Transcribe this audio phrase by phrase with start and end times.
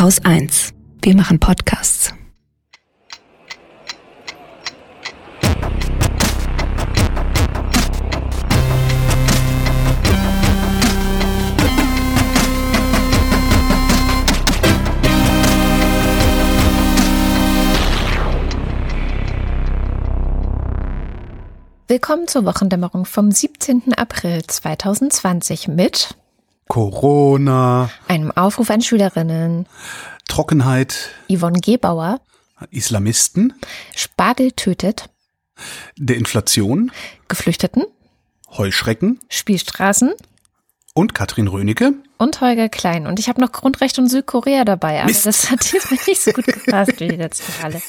[0.00, 0.74] Haus 1.
[1.02, 2.14] Wir machen Podcasts.
[21.88, 23.94] Willkommen zur Wochendämmerung vom 17.
[23.94, 26.16] April 2020 mit
[26.68, 29.66] Corona, einem Aufruf an Schülerinnen,
[30.28, 32.20] Trockenheit, Yvonne Gebauer,
[32.70, 33.54] Islamisten,
[33.96, 35.08] Spargel tötet,
[35.96, 36.92] der Inflation,
[37.26, 37.84] Geflüchteten,
[38.50, 39.20] Heuschrecken.
[39.28, 40.14] Spielstraßen.
[40.94, 41.94] Und Katrin Rönecke.
[42.18, 43.06] Und Holger Klein.
[43.06, 45.24] Und ich habe noch Grundrecht und Südkorea dabei, aber Mist.
[45.26, 47.80] das hat diesmal nicht so gut gepasst wie die letzten Male.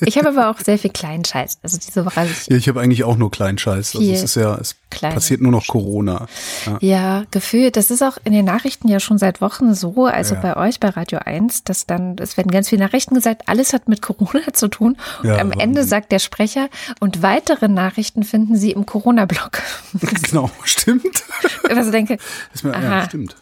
[0.00, 1.58] Ich habe aber auch sehr viel kleinen Scheiß.
[1.62, 3.94] Also diese Woche habe ich Ja, ich habe eigentlich auch nur kleinen Scheiß.
[3.96, 5.14] Also es ist ja, es Kleines.
[5.14, 6.26] passiert nur noch Corona.
[6.64, 6.78] Ja.
[6.80, 7.76] Ja, gefühlt.
[7.76, 10.40] Das ist auch in den Nachrichten ja schon seit Wochen so, also Ja.
[10.40, 13.88] bei euch bei Radio 1, dass dann, es werden ganz viele Nachrichten gesagt, alles hat
[13.88, 14.96] mit Corona zu tun.
[15.22, 15.52] Und Ja, am.
[15.52, 16.68] Ende sagt der Sprecher,
[17.00, 19.60] und weitere Nachrichten finden Sie im Corona-Blog.
[20.22, 21.04] genau, stimmt.
[21.68, 22.16] Also denke,
[22.54, 23.04] Ist mir, ja, Aha.
[23.06, 23.34] stimmt.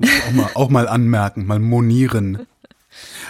[0.00, 2.46] Ich Auch mal, auch mal anmerken, mal monieren.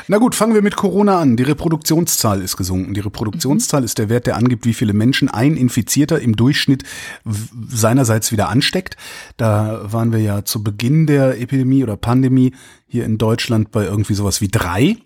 [0.07, 1.37] Na gut, fangen wir mit Corona an.
[1.37, 2.95] Die Reproduktionszahl ist gesunken.
[2.95, 6.85] Die Reproduktionszahl ist der Wert, der angibt, wie viele Menschen ein Infizierter im Durchschnitt
[7.69, 8.97] seinerseits wieder ansteckt.
[9.37, 12.55] Da waren wir ja zu Beginn der Epidemie oder Pandemie
[12.87, 14.97] hier in Deutschland bei irgendwie sowas wie drei.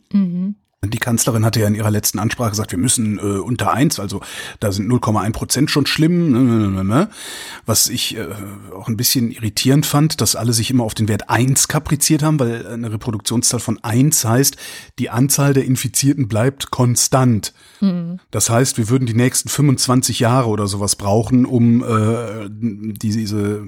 [0.84, 4.20] Die Kanzlerin hatte ja in ihrer letzten Ansprache gesagt, wir müssen äh, unter eins, also
[4.58, 6.32] da sind 0,1 Prozent schon schlimm.
[6.32, 7.08] Ne, ne, ne.
[7.66, 8.26] Was ich äh,
[8.74, 12.40] auch ein bisschen irritierend fand, dass alle sich immer auf den Wert eins kapriziert haben,
[12.40, 14.56] weil eine Reproduktionszahl von eins heißt,
[14.98, 17.52] die Anzahl der Infizierten bleibt konstant.
[18.30, 23.66] Das heißt, wir würden die nächsten 25 Jahre oder sowas brauchen, um äh, diese,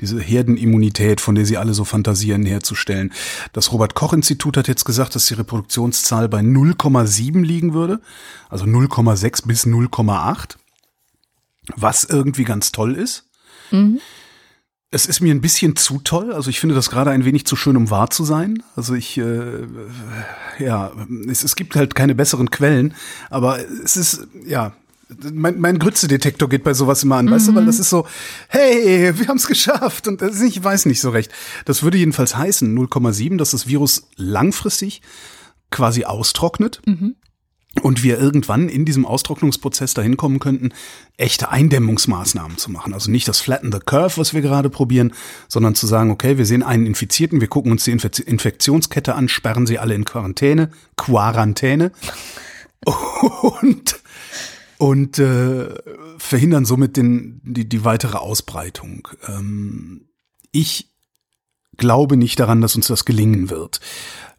[0.00, 3.12] diese Herdenimmunität, von der sie alle so fantasieren, herzustellen.
[3.52, 8.00] Das Robert-Koch-Institut hat jetzt gesagt, dass die Reproduktionszahl bei 0,7 liegen würde,
[8.48, 10.56] also 0,6 bis 0,8,
[11.76, 13.28] was irgendwie ganz toll ist.
[14.94, 16.34] Es ist mir ein bisschen zu toll.
[16.34, 18.62] Also ich finde das gerade ein wenig zu schön, um wahr zu sein.
[18.76, 19.66] Also ich, äh,
[20.58, 20.92] ja,
[21.30, 22.94] es, es gibt halt keine besseren Quellen,
[23.30, 24.74] aber es ist, ja,
[25.32, 28.06] mein, mein Grützedetektor geht bei sowas immer an, weißt du, weil das ist so,
[28.48, 31.30] hey, wir haben es geschafft und das ist, ich weiß nicht so recht.
[31.64, 35.02] Das würde jedenfalls heißen 0,7, dass das Virus langfristig
[35.70, 36.80] quasi austrocknet
[37.80, 40.70] und wir irgendwann in diesem Austrocknungsprozess dahin kommen könnten,
[41.16, 42.92] echte Eindämmungsmaßnahmen zu machen.
[42.92, 45.12] Also nicht das Flatten the Curve, was wir gerade probieren,
[45.48, 49.28] sondern zu sagen, okay, wir sehen einen Infizierten, wir gucken uns die Infe Infektionskette an,
[49.28, 51.92] sperren sie alle in Quarantäne, Quarantäne
[53.60, 54.01] und
[54.82, 55.68] und äh,
[56.18, 59.06] verhindern somit den, die, die weitere Ausbreitung.
[59.28, 60.08] Ähm,
[60.50, 60.90] ich
[61.76, 63.78] glaube nicht daran, dass uns das gelingen wird.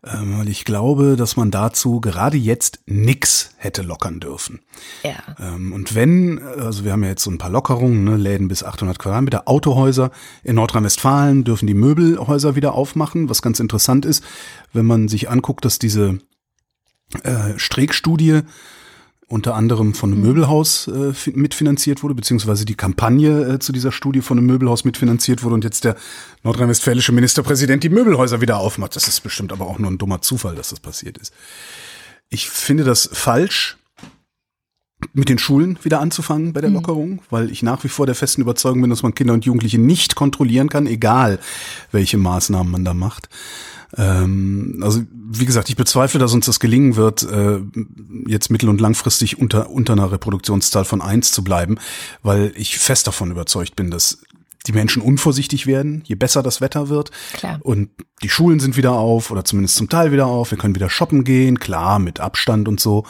[0.04, 4.60] Ähm, weil ich glaube, dass man dazu gerade jetzt nix hätte lockern dürfen.
[5.04, 5.14] ja.
[5.40, 8.66] Ähm, und wenn, also wir haben ja jetzt so ein paar Lockerungen, ne, Läden bis
[8.66, 10.12] 800 Quadratmeter, Autohäuser
[10.44, 14.26] in Nordrhein-Westfalen dürfen die Möbelhäuser wieder aufmachen, was ganz interessant ist,
[14.74, 16.20] wenn man sich anguckt, dass diese
[17.24, 18.42] äh, Streeck-Studie
[19.34, 23.92] unter anderem von einem Möbelhaus äh, fi- mitfinanziert wurde, beziehungsweise die Kampagne äh, zu dieser
[23.92, 25.96] Studie von einem Möbelhaus mitfinanziert wurde und jetzt der
[26.44, 28.96] nordrhein-westfälische Ministerpräsident die Möbelhäuser wieder aufmacht.
[28.96, 31.34] Das ist bestimmt aber auch nur ein dummer Zufall, dass das passiert ist.
[32.30, 33.78] Ich finde das falsch,
[35.14, 38.42] mit den Schulen wieder anzufangen bei der Lockerung, weil ich nach wie vor der festen
[38.42, 41.40] Überzeugung bin, dass man Kinder und Jugendliche nicht kontrollieren kann, egal
[41.92, 43.28] welche Maßnahmen man da macht.
[43.98, 47.60] Ähm, also wie gesagt, ich bezweifle, dass uns das gelingen wird, äh,
[48.28, 51.78] jetzt mittel- und langfristig unter, unter einer Reproduktionszahl von eins zu bleiben,
[52.22, 54.20] weil ich fest davon überzeugt bin, dass
[54.66, 57.12] die Menschen unvorsichtig werden, je besser das Wetter wird.
[57.34, 57.60] Klar.
[57.64, 57.90] Und
[58.22, 60.52] die Schulen sind wieder auf oder zumindest zum Teil wieder auf.
[60.52, 63.06] Wir können wieder shoppen gehen, klar, mit Abstand und so.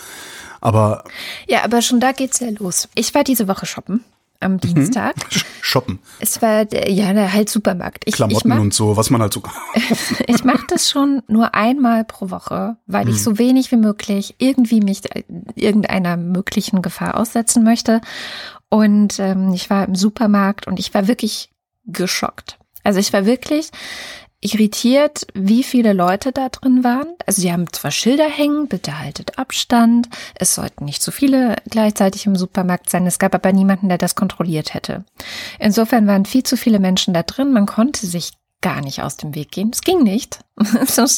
[0.62, 1.04] Aber
[1.48, 2.88] Ja, aber schon da geht's ja los.
[2.96, 4.04] Ich war diese Woche shoppen
[4.44, 5.16] am Dienstag.
[5.32, 8.04] sch- shoppen, Es war ja halt Supermarkt.
[8.06, 9.42] Ich, ich Klamotten mach, und so, was man halt so.
[10.28, 13.12] ich mache das schon nur einmal pro Woche, weil Mhm.
[13.12, 15.24] ich so wenig wie möglich irgendwie mich äh,
[15.56, 18.02] irgendeiner möglichen Gefahr aussetzen möchte.
[18.70, 21.50] Und ähm, ich war im Supermarkt und ich war wirklich
[21.86, 22.58] geschockt.
[22.84, 23.70] Also ich war wirklich
[24.44, 27.08] irritiert, wie viele Leute da drin waren.
[27.26, 30.10] Also die haben zwar Schilder hängen, bitte haltet Abstand.
[30.36, 33.08] Es sollten nicht zu viele gleichzeitig im Supermarkt sein.
[33.08, 35.06] Es gab aber niemanden, der das kontrolliert hätte.
[35.60, 37.54] Insofern waren viel zu viele Menschen da drin.
[37.54, 39.70] Man konnte sich gar nicht aus dem Weg gehen.
[39.72, 40.40] Es ging nicht.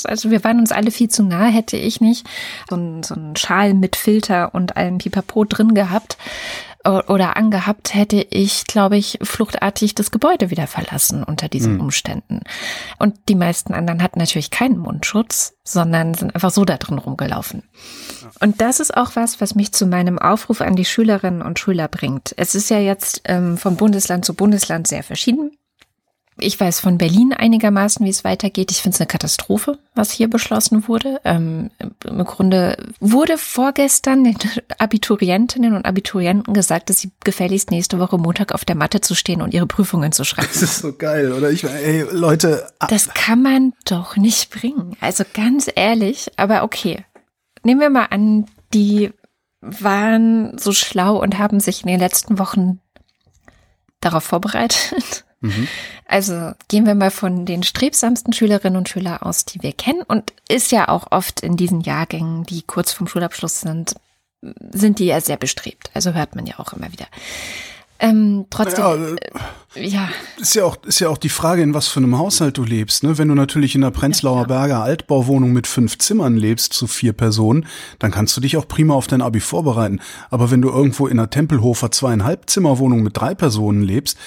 [0.08, 2.26] Also wir waren uns alle viel zu nah, hätte ich nicht
[2.70, 6.18] so einen, so einen Schal mit Filter und allem Pipapo drin gehabt.
[6.86, 11.82] Oder angehabt, hätte ich, glaube ich, fluchtartig das Gebäude wieder verlassen unter diesen mhm.
[11.82, 12.42] Umständen.
[13.00, 17.64] Und die meisten anderen hatten natürlich keinen Mundschutz, sondern sind einfach so da drin rumgelaufen.
[18.40, 21.88] Und das ist auch was, was mich zu meinem Aufruf an die Schülerinnen und Schüler
[21.88, 22.34] bringt.
[22.38, 25.52] Es ist ja jetzt ähm, von Bundesland zu Bundesland sehr verschieden.
[26.38, 28.70] Ich weiß von Berlin einigermaßen, wie es weitergeht.
[28.70, 31.22] Ich finde es eine Katastrophe, was hier beschlossen wurde.
[31.24, 34.36] Ähm, Im Grunde wurde vorgestern den
[34.78, 39.42] Abiturientinnen und Abiturienten gesagt, dass sie gefälligst nächste Woche Montag auf der Matte zu stehen
[39.42, 40.50] und ihre Prüfungen zu schreiben.
[40.52, 41.52] Das ist so geil, oder?
[41.52, 42.68] Ich, ey, Leute.
[42.80, 42.88] Ah.
[42.88, 44.98] Das kann man doch nicht bringen.
[45.00, 47.06] Also ganz ehrlich, aber okay.
[47.64, 49.12] Nehmen wir mal an, die
[49.62, 52.82] waren so schlau und haben sich in den letzten Wochen
[54.02, 55.68] darauf vorbereitet Mhm.
[56.08, 60.04] Also gehen wir mal von den strebsamsten Schülerinnen und Schülern aus, die wir kennen.
[60.08, 63.96] Und ist ja auch oft in diesen Jahrgängen, die kurz vorm Schulabschluss sind,
[64.72, 65.90] sind die ja sehr bestrebt.
[65.94, 67.08] Also hört man ja auch immer wieder.
[67.98, 70.10] Ähm, trotzdem, ja, äh, ja.
[70.38, 73.04] Ist ja auch, ist ja auch die Frage, in was für einem Haushalt du lebst.
[73.04, 73.18] Ne?
[73.18, 77.14] Wenn du natürlich in der Prenzlauer ja, Berger Altbauwohnung mit fünf Zimmern lebst, zu vier
[77.14, 77.66] Personen,
[78.00, 80.02] dann kannst du dich auch prima auf dein Abi vorbereiten.
[80.30, 84.18] Aber wenn du irgendwo in einer Tempelhofer zweieinhalb Zimmerwohnung mit drei Personen lebst,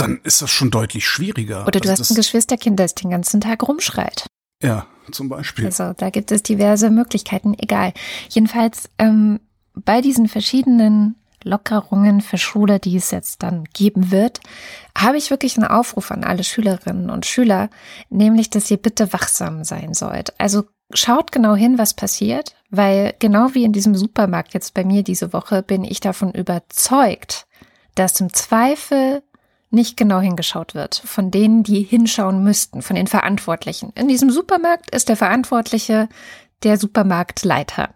[0.00, 1.66] dann ist das schon deutlich schwieriger.
[1.66, 4.26] Oder du also hast ein Geschwisterkind, das den ganzen Tag rumschreit.
[4.62, 5.66] Ja, zum Beispiel.
[5.66, 7.92] Also da gibt es diverse Möglichkeiten, egal.
[8.28, 9.40] Jedenfalls ähm,
[9.74, 14.40] bei diesen verschiedenen Lockerungen für Schule, die es jetzt dann geben wird,
[14.96, 17.70] habe ich wirklich einen Aufruf an alle Schülerinnen und Schüler,
[18.10, 20.38] nämlich, dass ihr bitte wachsam sein sollt.
[20.38, 25.02] Also schaut genau hin, was passiert, weil genau wie in diesem Supermarkt jetzt bei mir
[25.02, 27.46] diese Woche bin ich davon überzeugt,
[27.94, 29.22] dass im Zweifel
[29.70, 33.92] nicht genau hingeschaut wird von denen, die hinschauen müssten, von den Verantwortlichen.
[33.94, 36.08] In diesem Supermarkt ist der Verantwortliche
[36.62, 37.90] der Supermarktleiter.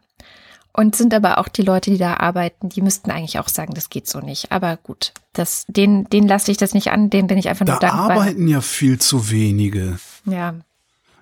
[0.76, 3.90] Und sind aber auch die Leute, die da arbeiten, die müssten eigentlich auch sagen, das
[3.90, 4.50] geht so nicht.
[4.50, 7.76] Aber gut, das, den, den lasse ich das nicht an, den bin ich einfach nur
[7.76, 8.08] da dankbar.
[8.08, 10.00] Da arbeiten ja viel zu wenige.
[10.24, 10.54] Ja,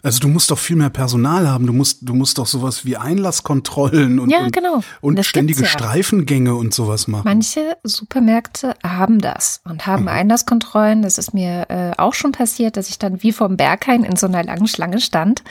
[0.02, 1.66] also du musst doch viel mehr Personal haben.
[1.66, 4.76] Du musst, du musst doch sowas wie Einlasskontrollen und, ja, genau.
[5.00, 5.68] und, und ständige ja.
[5.68, 7.22] Streifengänge und sowas machen.
[7.24, 10.08] Manche Supermärkte haben das und haben mhm.
[10.08, 11.02] Einlasskontrollen.
[11.02, 14.26] Das ist mir äh, auch schon passiert, dass ich dann wie vom Berghain in so
[14.26, 15.44] einer langen Schlange stand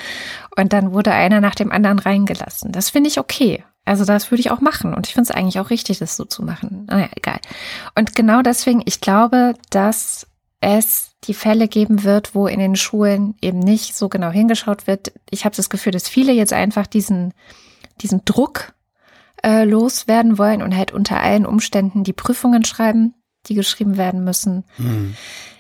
[0.58, 2.74] und dann wurde einer nach dem anderen reingelassen.
[2.74, 3.64] Das finde ich okay.
[3.86, 6.26] Also das würde ich auch machen und ich finde es eigentlich auch richtig, das so
[6.26, 6.86] zu machen.
[6.88, 7.40] Naja, egal.
[7.96, 10.28] Und genau deswegen, ich glaube, dass
[10.60, 15.14] es die Fälle geben wird, wo in den Schulen eben nicht so genau hingeschaut wird.
[15.30, 17.34] Ich habe das Gefühl, dass viele jetzt einfach diesen,
[18.02, 18.74] diesen Druck
[19.44, 23.14] äh, loswerden wollen und halt unter allen Umständen die Prüfungen schreiben,
[23.48, 24.64] die geschrieben werden müssen.
[24.78, 25.16] Hm.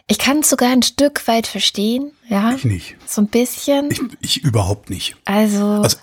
[0.07, 2.53] Ich kann es sogar ein Stück weit verstehen, ja.
[2.53, 2.97] Ich nicht.
[3.05, 3.89] So ein bisschen.
[3.91, 5.15] Ich, ich überhaupt nicht.
[5.25, 5.97] Also, also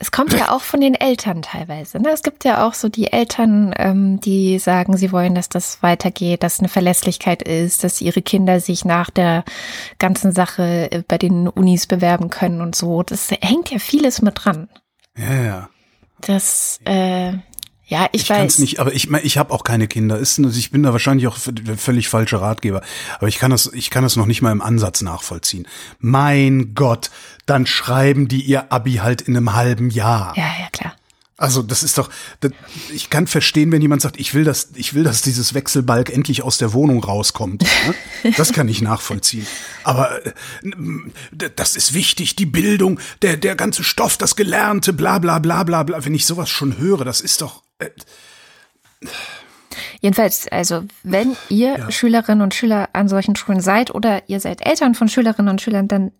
[0.00, 1.98] es kommt ja auch von den Eltern teilweise.
[1.98, 2.10] Ne?
[2.10, 6.42] Es gibt ja auch so die Eltern, ähm, die sagen, sie wollen, dass das weitergeht,
[6.42, 9.44] dass eine Verlässlichkeit ist, dass ihre Kinder sich nach der
[9.98, 13.02] ganzen Sache äh, bei den Unis bewerben können und so.
[13.02, 14.68] Das hängt ja vieles mit dran.
[15.16, 15.68] Ja, ja.
[16.20, 17.32] Das, äh,
[17.88, 18.36] ja, ich, ich weiß.
[18.36, 20.18] Kann's nicht, aber ich, ich habe auch keine Kinder.
[20.18, 21.38] Ist, ich bin da wahrscheinlich auch
[21.76, 22.82] völlig falscher Ratgeber.
[23.16, 25.66] Aber ich kann das, ich kann das noch nicht mal im Ansatz nachvollziehen.
[25.98, 27.10] Mein Gott,
[27.46, 30.34] dann schreiben die ihr Abi halt in einem halben Jahr.
[30.36, 30.94] Ja, ja, klar.
[31.38, 32.50] Also das ist doch, das,
[32.92, 36.42] ich kann verstehen, wenn jemand sagt, ich will, dass ich will, dass dieses Wechselbalg endlich
[36.42, 37.62] aus der Wohnung rauskommt.
[37.62, 38.32] Ne?
[38.36, 39.46] Das kann ich nachvollziehen.
[39.84, 40.32] Aber äh,
[41.56, 45.84] das ist wichtig, die Bildung, der der ganze Stoff, das Gelernte, bla bla bla bla
[45.84, 46.04] bla.
[46.04, 47.62] Wenn ich sowas schon höre, das ist doch.
[50.00, 51.90] Jedenfalls, also wenn ihr ja.
[51.90, 55.88] Schülerinnen und Schüler an solchen Schulen seid oder ihr seid Eltern von Schülerinnen und Schülern,
[55.88, 56.12] dann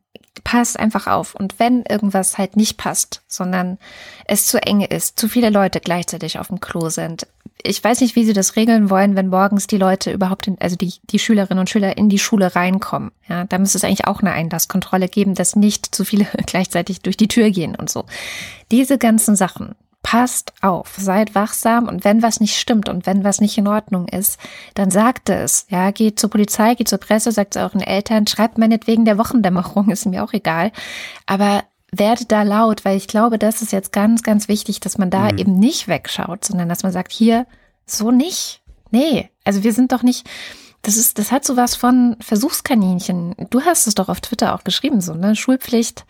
[0.44, 1.34] passt einfach auf.
[1.34, 3.78] Und wenn irgendwas halt nicht passt, sondern
[4.24, 7.26] es zu eng ist, zu viele Leute gleichzeitig auf dem Klo sind.
[7.62, 10.76] Ich weiß nicht, wie sie das regeln wollen, wenn morgens die Leute überhaupt, in, also
[10.76, 13.10] die, die Schülerinnen und Schüler in die Schule reinkommen.
[13.28, 17.16] Ja, da müsste es eigentlich auch eine Einlasskontrolle geben, dass nicht zu viele gleichzeitig durch
[17.16, 18.04] die Tür gehen und so.
[18.70, 23.40] Diese ganzen Sachen, passt auf, seid wachsam und wenn was nicht stimmt und wenn was
[23.40, 24.38] nicht in Ordnung ist,
[24.74, 25.66] dann sagt es.
[25.68, 29.90] Ja, geht zur Polizei, geht zur Presse, sagt es euren Eltern, schreibt meinetwegen der Wochendämmerung,
[29.90, 30.72] ist mir auch egal.
[31.26, 35.10] Aber werdet da laut, weil ich glaube, das ist jetzt ganz, ganz wichtig, dass man
[35.10, 35.38] da mhm.
[35.38, 37.46] eben nicht wegschaut, sondern dass man sagt, hier,
[37.86, 38.62] so nicht.
[38.90, 40.28] Nee, also wir sind doch nicht,
[40.82, 43.34] das ist, das hat sowas von Versuchskaninchen.
[43.50, 45.34] Du hast es doch auf Twitter auch geschrieben, so, ne?
[45.34, 46.06] Schulpflicht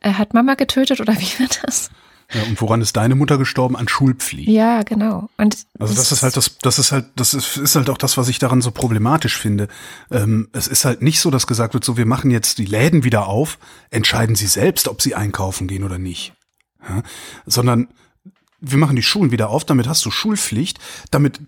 [0.00, 1.90] äh, hat Mama getötet oder wie war das?
[2.32, 3.76] Ja, und woran ist deine Mutter gestorben?
[3.76, 4.48] An Schulpflicht.
[4.48, 5.28] Ja, genau.
[5.36, 8.16] Und also das ist halt das, das ist halt, das ist, ist halt auch das,
[8.16, 9.68] was ich daran so problematisch finde.
[10.10, 13.04] Ähm, es ist halt nicht so, dass gesagt wird, so wir machen jetzt die Läden
[13.04, 13.58] wieder auf,
[13.90, 16.32] entscheiden Sie selbst, ob Sie einkaufen gehen oder nicht,
[16.88, 17.02] ja?
[17.46, 17.88] sondern
[18.60, 20.78] wir machen die Schulen wieder auf, damit hast du Schulpflicht,
[21.10, 21.40] damit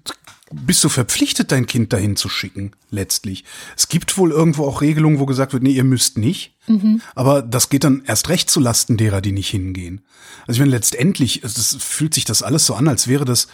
[0.52, 3.45] bist du verpflichtet, dein Kind dahin zu schicken, letztlich.
[3.76, 6.55] Es gibt wohl irgendwo auch Regelungen, wo gesagt wird, nee, ihr müsst nicht.
[6.67, 7.00] Mhm.
[7.14, 10.02] Aber das geht dann erst recht zu Lasten derer, die nicht hingehen.
[10.47, 13.49] Also ich meine, letztendlich, es fühlt sich das alles so an, als wäre das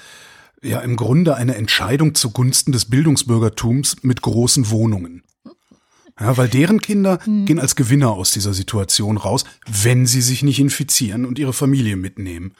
[0.63, 5.23] ja im Grunde eine Entscheidung zugunsten des Bildungsbürgertums mit großen Wohnungen.
[6.19, 7.45] Ja, weil deren Kinder mhm.
[7.45, 11.97] gehen als Gewinner aus dieser Situation raus, wenn sie sich nicht infizieren und ihre Familie
[11.97, 12.53] mitnehmen.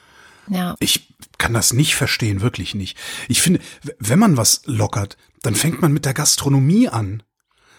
[0.47, 0.75] Ja.
[0.79, 2.97] Ich kann das nicht verstehen, wirklich nicht.
[3.27, 3.59] Ich finde,
[3.99, 7.23] wenn man was lockert, dann fängt man mit der Gastronomie an.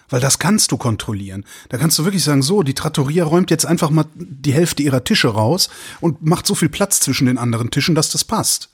[0.08, 1.44] Weil das kannst du kontrollieren.
[1.68, 5.02] Da kannst du wirklich sagen, so, die Trattoria räumt jetzt einfach mal die Hälfte ihrer
[5.02, 5.68] Tische raus
[6.00, 8.70] und macht so viel Platz zwischen den anderen Tischen, dass das passt.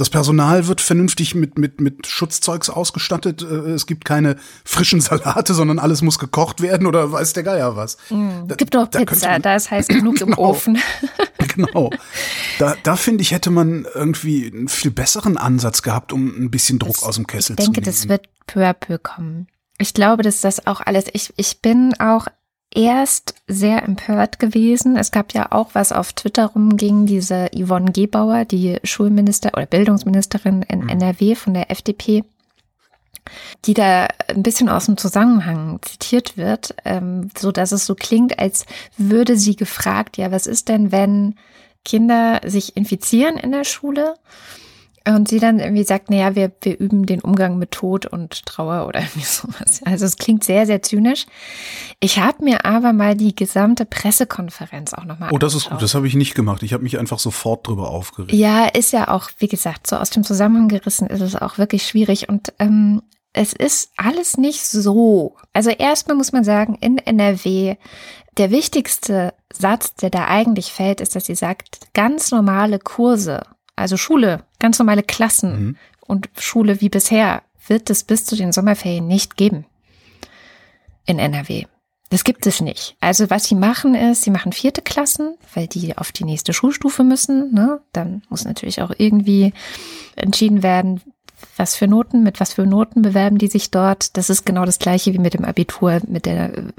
[0.00, 3.42] Das Personal wird vernünftig mit, mit, mit Schutzzeugs ausgestattet.
[3.42, 7.76] Äh, es gibt keine frischen Salate, sondern alles muss gekocht werden oder weiß der Geier
[7.76, 7.98] was.
[8.08, 10.78] Mm, da, gibt doch Pizza, man, da ist heiß genug genau, im Ofen.
[11.54, 11.90] genau.
[12.58, 16.78] Da, da finde ich, hätte man irgendwie einen viel besseren Ansatz gehabt, um ein bisschen
[16.78, 17.72] Druck das, aus dem Kessel zu nehmen.
[17.72, 19.48] Ich denke, das wird peu à peu kommen.
[19.76, 22.26] Ich glaube, dass das auch alles, ich, ich bin auch
[22.74, 24.96] erst sehr empört gewesen.
[24.96, 30.62] Es gab ja auch was auf Twitter rumging, diese Yvonne Gebauer, die Schulminister oder Bildungsministerin
[30.62, 30.88] in mhm.
[30.88, 32.24] NRW von der FDP,
[33.64, 38.38] die da ein bisschen aus dem Zusammenhang zitiert wird, ähm, so dass es so klingt,
[38.38, 41.34] als würde sie gefragt, ja, was ist denn, wenn
[41.84, 44.14] Kinder sich infizieren in der Schule?
[45.08, 48.86] Und sie dann irgendwie sagt, naja, wir, wir üben den Umgang mit Tod und Trauer
[48.86, 49.80] oder irgendwie sowas.
[49.84, 51.26] Also es klingt sehr, sehr zynisch.
[52.00, 55.94] Ich habe mir aber mal die gesamte Pressekonferenz auch nochmal Oh, das ist gut, das
[55.94, 56.62] habe ich nicht gemacht.
[56.62, 58.32] Ich habe mich einfach sofort drüber aufgeregt.
[58.32, 61.86] Ja, ist ja auch, wie gesagt, so aus dem Zusammenhang gerissen ist es auch wirklich
[61.86, 62.28] schwierig.
[62.28, 63.00] Und ähm,
[63.32, 65.36] es ist alles nicht so.
[65.54, 67.76] Also erstmal muss man sagen, in NRW,
[68.36, 73.42] der wichtigste Satz, der da eigentlich fällt, ist, dass sie sagt, ganz normale Kurse
[73.80, 75.76] also Schule, ganz normale Klassen mhm.
[76.06, 79.66] und Schule wie bisher wird es bis zu den Sommerferien nicht geben
[81.06, 81.64] in NRW.
[82.10, 82.96] Das gibt es nicht.
[83.00, 87.04] Also was sie machen ist, sie machen vierte Klassen, weil die auf die nächste Schulstufe
[87.04, 87.54] müssen.
[87.54, 87.80] Ne?
[87.92, 89.52] Dann muss natürlich auch irgendwie
[90.16, 91.00] entschieden werden,
[91.56, 94.16] was für Noten, mit was für Noten bewerben die sich dort.
[94.16, 96.72] Das ist genau das gleiche wie mit dem Abitur, mit der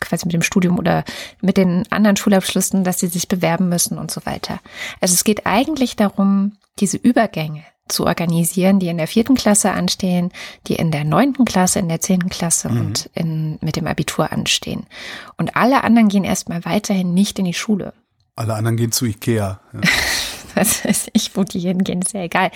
[0.00, 1.04] quasi mit dem Studium oder
[1.40, 4.60] mit den anderen Schulabschlüssen, dass sie sich bewerben müssen und so weiter.
[5.00, 10.32] Also es geht eigentlich darum, diese Übergänge zu organisieren, die in der vierten Klasse anstehen,
[10.66, 12.80] die in der neunten Klasse, in der zehnten Klasse mhm.
[12.80, 14.86] und in, mit dem Abitur anstehen.
[15.36, 17.92] Und alle anderen gehen erstmal weiterhin nicht in die Schule.
[18.34, 19.60] Alle anderen gehen zu Ikea.
[19.72, 19.80] Ja.
[20.56, 22.50] was weiß ich, wo die hingehen, ist ja egal.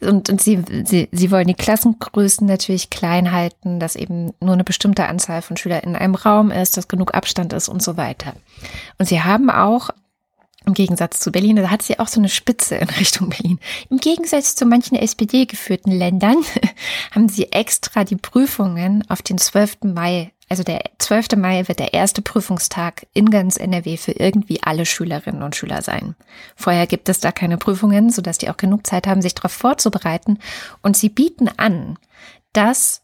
[0.00, 4.64] Und, und sie, sie, sie wollen die Klassengrößen natürlich klein halten, dass eben nur eine
[4.64, 8.34] bestimmte Anzahl von Schülern in einem Raum ist, dass genug Abstand ist und so weiter.
[8.98, 9.90] Und sie haben auch
[10.66, 13.58] im Gegensatz zu Berlin, da hat sie auch so eine Spitze in Richtung Berlin.
[13.88, 16.36] Im Gegensatz zu manchen SPD-geführten Ländern
[17.10, 19.78] haben sie extra die Prüfungen auf den 12.
[19.84, 21.36] Mai also der 12.
[21.36, 26.16] Mai wird der erste Prüfungstag in ganz NRW für irgendwie alle Schülerinnen und Schüler sein.
[26.56, 30.40] Vorher gibt es da keine Prüfungen, sodass die auch genug Zeit haben, sich darauf vorzubereiten.
[30.82, 31.98] Und sie bieten an,
[32.52, 33.02] dass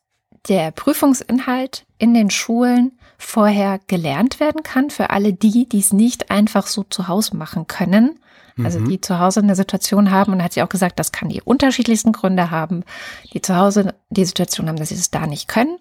[0.49, 6.33] der Prüfungsinhalt in den Schulen vorher gelernt werden kann für alle die, die es nicht
[6.33, 8.19] einfach so zu Hause machen können,
[8.63, 8.89] also mhm.
[8.89, 12.13] die zu Hause eine Situation haben und hat sie auch gesagt, das kann die unterschiedlichsten
[12.13, 12.85] Gründe haben,
[13.33, 15.77] die zu Hause die Situation haben, dass sie es da nicht können,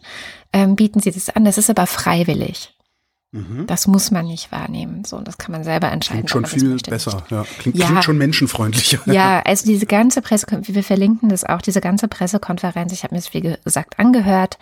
[0.51, 1.45] ähm, bieten sie das an.
[1.45, 2.75] Das ist aber freiwillig.
[3.35, 3.67] Mhm.
[3.67, 5.03] Das muss man nicht wahrnehmen.
[5.03, 6.25] So, das kann man selber entscheiden.
[6.25, 7.23] Klingt schon viel besser.
[7.29, 7.45] Ja.
[7.59, 7.87] Klingt, ja.
[7.87, 8.99] klingt schon menschenfreundlicher.
[9.05, 13.19] Ja, also diese ganze Pressekonferenz, wir verlinken das auch, diese ganze Pressekonferenz, ich habe mir
[13.19, 14.57] das wie gesagt angehört.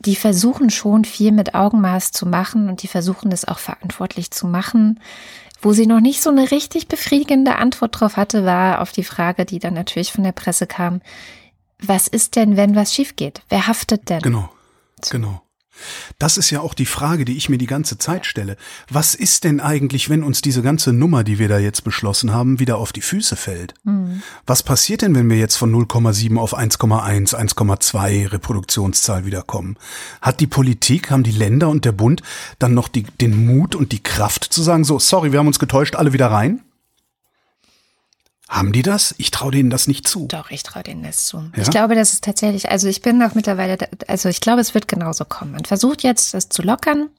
[0.00, 4.46] Die versuchen schon viel mit Augenmaß zu machen und die versuchen das auch verantwortlich zu
[4.46, 5.00] machen.
[5.60, 9.44] Wo sie noch nicht so eine richtig befriedigende Antwort drauf hatte, war auf die Frage,
[9.44, 11.00] die dann natürlich von der Presse kam,
[11.80, 13.42] was ist denn, wenn was schief geht?
[13.48, 14.20] Wer haftet denn?
[14.20, 14.48] Genau,
[15.10, 15.42] genau.
[16.18, 18.56] Das ist ja auch die Frage, die ich mir die ganze Zeit stelle.
[18.90, 22.58] Was ist denn eigentlich, wenn uns diese ganze Nummer, die wir da jetzt beschlossen haben,
[22.58, 23.74] wieder auf die Füße fällt?
[23.84, 24.22] Mhm.
[24.46, 29.76] Was passiert denn, wenn wir jetzt von 0,7 auf 1,1, 1,2 Reproduktionszahl wiederkommen?
[30.20, 32.22] Hat die Politik, haben die Länder und der Bund
[32.58, 35.58] dann noch die, den Mut und die Kraft zu sagen, so, sorry, wir haben uns
[35.58, 36.60] getäuscht, alle wieder rein?
[38.48, 39.14] Haben die das?
[39.18, 40.26] Ich traue denen das nicht zu.
[40.26, 41.36] Doch, ich traue denen das zu.
[41.54, 41.62] Ja?
[41.62, 43.76] Ich glaube, das ist tatsächlich, also ich bin auch mittlerweile,
[44.06, 45.52] also ich glaube, es wird genauso kommen.
[45.52, 47.10] Man versucht jetzt, das zu lockern.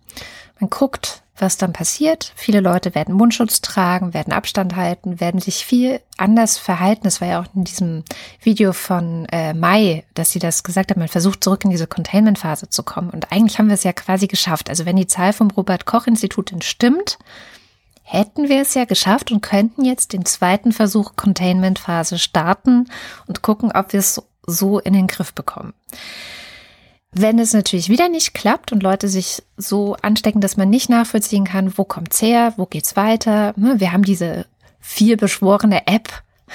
[0.59, 2.33] Man guckt, was dann passiert.
[2.35, 7.03] Viele Leute werden Mundschutz tragen, werden Abstand halten, werden sich viel anders verhalten.
[7.03, 8.03] Das war ja auch in diesem
[8.41, 10.99] Video von äh, Mai, dass sie das gesagt haben.
[10.99, 13.09] Man versucht zurück in diese Containment-Phase zu kommen.
[13.09, 14.69] Und eigentlich haben wir es ja quasi geschafft.
[14.69, 17.19] Also wenn die Zahl vom Robert-Koch-Institut stimmt,
[18.11, 22.89] hätten wir es ja geschafft und könnten jetzt den zweiten Versuch Containment-Phase starten
[23.27, 25.73] und gucken, ob wir es so in den Griff bekommen.
[27.11, 31.45] Wenn es natürlich wieder nicht klappt und Leute sich so anstecken, dass man nicht nachvollziehen
[31.45, 33.53] kann, wo kommt's her, wo geht's weiter.
[33.57, 34.47] Ne, wir haben diese
[34.79, 36.09] viel beschworene App,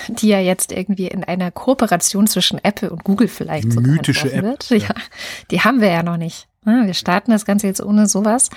[0.08, 4.42] die ja jetzt irgendwie in einer Kooperation zwischen Apple und Google vielleicht so mythische App.
[4.42, 4.70] Wird.
[4.70, 4.94] Ja,
[5.52, 6.49] die haben wir ja noch nicht.
[6.64, 8.50] Ne, wir starten das Ganze jetzt ohne sowas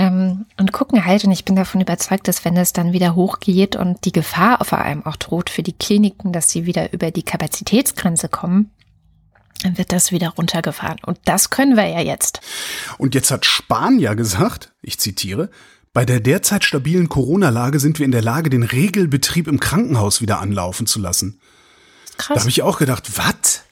[0.00, 1.24] ähm, und gucken halt.
[1.24, 4.78] Und ich bin davon überzeugt, dass wenn es dann wieder hochgeht und die Gefahr vor
[4.78, 8.70] allem auch droht für die Kliniken, dass sie wieder über die Kapazitätsgrenze kommen,
[9.62, 11.00] dann wird das wieder runtergefahren.
[11.04, 12.40] Und das können wir ja jetzt.
[12.96, 15.50] Und jetzt hat Spahn ja gesagt, ich zitiere,
[15.92, 20.40] bei der derzeit stabilen Corona-Lage sind wir in der Lage, den Regelbetrieb im Krankenhaus wieder
[20.40, 21.40] anlaufen zu lassen.
[22.16, 22.36] Krass.
[22.36, 23.64] Da habe ich auch gedacht, was?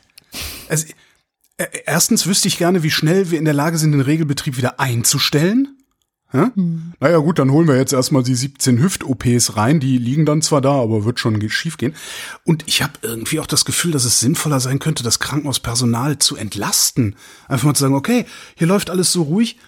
[0.68, 0.88] Also,
[1.56, 4.78] äh, erstens wüsste ich gerne, wie schnell wir in der Lage sind, den Regelbetrieb wieder
[4.78, 5.77] einzustellen.
[6.32, 6.50] Ja?
[6.54, 6.92] Hm.
[7.00, 9.80] Naja gut, dann holen wir jetzt erstmal die 17 Hüft-OPs rein.
[9.80, 11.94] Die liegen dann zwar da, aber wird schon schief gehen.
[12.44, 16.36] Und ich habe irgendwie auch das Gefühl, dass es sinnvoller sein könnte, das Krankenhauspersonal zu
[16.36, 17.16] entlasten.
[17.48, 19.58] Einfach mal zu sagen, okay, hier läuft alles so ruhig.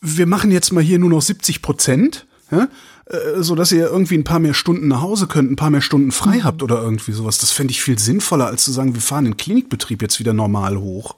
[0.00, 2.26] Wir machen jetzt mal hier nur noch 70 Prozent.
[2.50, 2.68] Ja?
[3.06, 5.80] Äh, so dass ihr irgendwie ein paar mehr Stunden nach Hause könnt, ein paar mehr
[5.80, 6.44] Stunden frei mhm.
[6.44, 7.38] habt oder irgendwie sowas.
[7.38, 10.78] Das fände ich viel sinnvoller, als zu sagen, wir fahren den Klinikbetrieb jetzt wieder normal
[10.78, 11.16] hoch.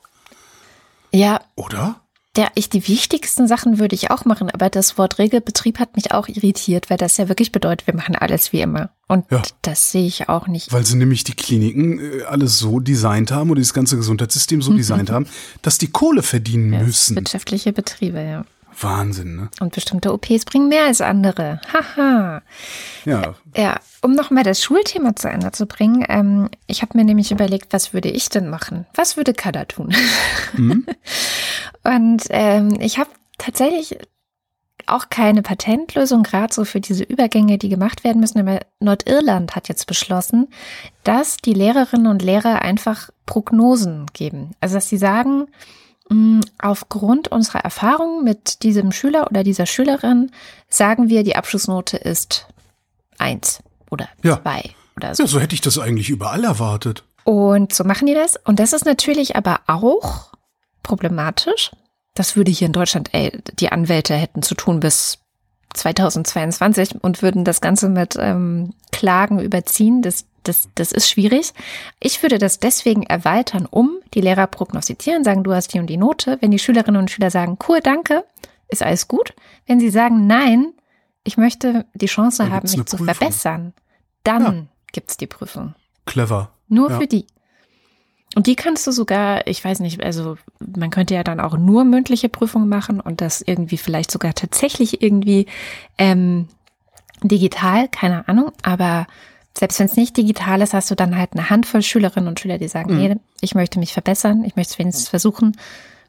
[1.12, 1.40] Ja.
[1.54, 2.01] Oder?
[2.34, 6.12] Ja, ich, die wichtigsten Sachen würde ich auch machen, aber das Wort Regelbetrieb hat mich
[6.12, 8.88] auch irritiert, weil das ja wirklich bedeutet, wir machen alles wie immer.
[9.06, 9.42] Und ja.
[9.60, 10.72] das sehe ich auch nicht.
[10.72, 14.72] Weil sie nämlich die Kliniken äh, alles so designt haben oder dieses ganze Gesundheitssystem so
[14.72, 14.78] mhm.
[14.78, 15.26] designt haben,
[15.60, 17.16] dass die Kohle verdienen ja, müssen.
[17.16, 18.46] Wirtschaftliche Betriebe, ja.
[18.80, 19.48] Wahnsinn, ne?
[19.60, 21.60] Und bestimmte OPs bringen mehr als andere.
[21.72, 22.42] Haha.
[23.04, 23.34] Ja.
[23.56, 27.72] Ja, um nochmal das Schulthema zu Ende zu bringen, ähm, ich habe mir nämlich überlegt,
[27.72, 28.86] was würde ich denn machen?
[28.94, 29.94] Was würde Kada tun?
[30.54, 30.86] Mhm.
[31.84, 33.98] Und ähm, ich habe tatsächlich
[34.86, 38.40] auch keine Patentlösung, gerade so für diese Übergänge, die gemacht werden müssen.
[38.40, 40.48] Aber Nordirland hat jetzt beschlossen,
[41.04, 44.52] dass die Lehrerinnen und Lehrer einfach Prognosen geben.
[44.60, 45.46] Also dass sie sagen,
[46.58, 50.30] aufgrund unserer Erfahrung mit diesem Schüler oder dieser Schülerin
[50.68, 52.48] sagen wir, die Abschlussnote ist
[53.18, 54.42] eins oder ja.
[54.42, 54.62] zwei
[54.96, 55.22] oder so.
[55.22, 57.04] Ja, so hätte ich das eigentlich überall erwartet.
[57.24, 58.36] Und so machen die das.
[58.44, 60.32] Und das ist natürlich aber auch
[60.82, 61.70] problematisch.
[62.14, 65.18] Das würde hier in Deutschland, ey, die Anwälte hätten zu tun bis
[65.74, 70.02] 2022 und würden das Ganze mit ähm, Klagen überziehen.
[70.02, 71.52] Das das, das ist schwierig.
[72.00, 75.96] Ich würde das deswegen erweitern, um die Lehrer prognostizieren, sagen, du hast die und die
[75.96, 76.38] Note.
[76.40, 78.24] Wenn die Schülerinnen und Schüler sagen, cool, danke,
[78.68, 79.34] ist alles gut.
[79.66, 80.72] Wenn sie sagen, nein,
[81.24, 83.72] ich möchte die Chance haben, mich zu verbessern,
[84.24, 84.62] dann ja.
[84.92, 85.74] gibt's die Prüfung.
[86.06, 86.50] Clever.
[86.68, 86.98] Nur ja.
[86.98, 87.26] für die.
[88.34, 91.84] Und die kannst du sogar, ich weiß nicht, also man könnte ja dann auch nur
[91.84, 95.46] mündliche Prüfungen machen und das irgendwie vielleicht sogar tatsächlich irgendwie
[95.98, 96.48] ähm,
[97.22, 99.06] digital, keine Ahnung, aber
[99.56, 102.58] selbst wenn es nicht digital ist, hast du dann halt eine Handvoll Schülerinnen und Schüler,
[102.58, 103.00] die sagen, mhm.
[103.00, 105.56] nee, ich möchte mich verbessern, ich möchte es wenigstens versuchen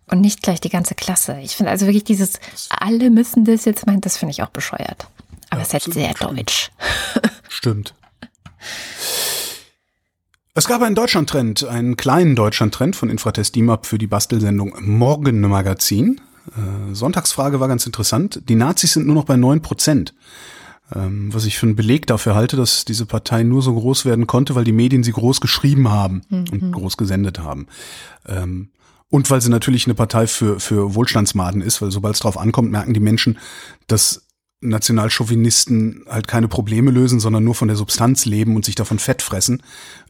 [0.07, 1.37] und nicht gleich die ganze Klasse.
[1.41, 5.07] Ich finde also wirklich dieses, alle müssen das jetzt meinen, das finde ich auch bescheuert.
[5.49, 6.71] Aber es ist halt sehr deutsch.
[7.49, 7.93] Stimmt.
[10.55, 16.21] Es gab einen Deutschland-Trend, einen kleinen Deutschland-Trend von Infratest DIMAP für die Bastelsendung Morgen Magazin.
[16.55, 18.39] Äh, Sonntagsfrage war ganz interessant.
[18.47, 20.13] Die Nazis sind nur noch bei neun Prozent.
[20.93, 24.27] Ähm, was ich für einen Beleg dafür halte, dass diese Partei nur so groß werden
[24.27, 26.45] konnte, weil die Medien sie groß geschrieben haben mhm.
[26.51, 27.65] und groß gesendet haben.
[28.27, 28.69] Ähm,
[29.09, 32.71] und weil sie natürlich eine Partei für, für Wohlstandsmaden ist, weil sobald es drauf ankommt,
[32.71, 33.39] merken die Menschen,
[33.87, 34.22] dass
[34.69, 39.21] Nationalchauvinisten halt keine Probleme lösen, sondern nur von der Substanz leben und sich davon Fett
[39.21, 39.61] fressen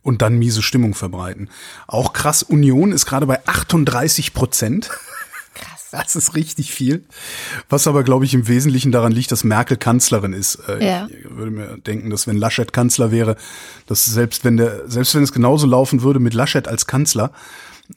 [0.02, 1.50] und dann miese Stimmung verbreiten.
[1.88, 4.90] Auch krass, Union ist gerade bei 38 Prozent.
[5.92, 7.04] Das ist richtig viel.
[7.70, 10.56] Was aber, glaube ich, im Wesentlichen daran liegt, dass Merkel Kanzlerin ist.
[10.68, 11.08] Äh, ja.
[11.08, 13.36] Ich würde mir denken, dass wenn Laschet Kanzler wäre,
[13.86, 17.32] dass selbst wenn der, selbst wenn es genauso laufen würde mit Laschet als Kanzler,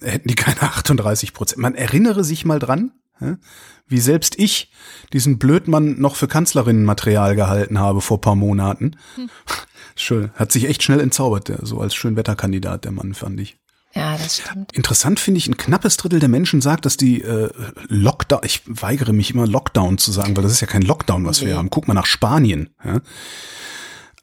[0.02, 1.62] hätten die keine 38 Prozent.
[1.62, 2.92] Man erinnere sich mal dran,
[3.88, 4.70] wie selbst ich
[5.12, 8.96] diesen Blödmann noch für Kanzlerinnenmaterial gehalten habe vor paar Monaten.
[9.14, 9.30] Hm.
[9.96, 10.30] Schön.
[10.34, 13.56] Hat sich echt schnell entzaubert, der, so als Schönwetterkandidat, der Mann, fand ich.
[13.94, 14.72] Ja, das stimmt.
[14.72, 17.48] Interessant finde ich, ein knappes Drittel der Menschen sagt, dass die äh,
[17.88, 21.40] Lockdown, ich weigere mich immer Lockdown zu sagen, weil das ist ja kein Lockdown, was
[21.40, 21.48] nee.
[21.48, 21.70] wir haben.
[21.70, 22.68] Guck mal nach Spanien.
[22.84, 23.00] Ja?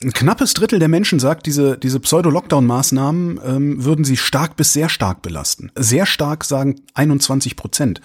[0.04, 4.90] Ein knappes Drittel der Menschen sagt, diese, diese Pseudo-Lockdown-Maßnahmen ähm, würden sie stark bis sehr
[4.90, 5.72] stark belasten.
[5.76, 8.00] Sehr stark sagen 21 Prozent.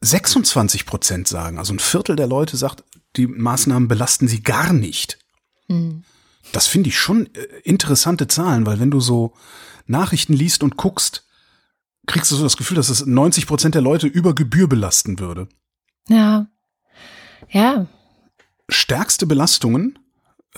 [0.00, 2.84] 26 Prozent sagen, also ein Viertel der Leute sagt,
[3.16, 5.18] die Maßnahmen belasten sie gar nicht.
[5.68, 6.04] Mhm.
[6.52, 9.34] Das finde ich schon äh, interessante Zahlen, weil wenn du so
[9.86, 11.26] Nachrichten liest und guckst,
[12.06, 15.48] kriegst du so das Gefühl, dass es 90 Prozent der Leute über Gebühr belasten würde.
[16.08, 16.48] Ja.
[17.50, 17.86] Ja.
[18.68, 19.98] stärkste Belastungen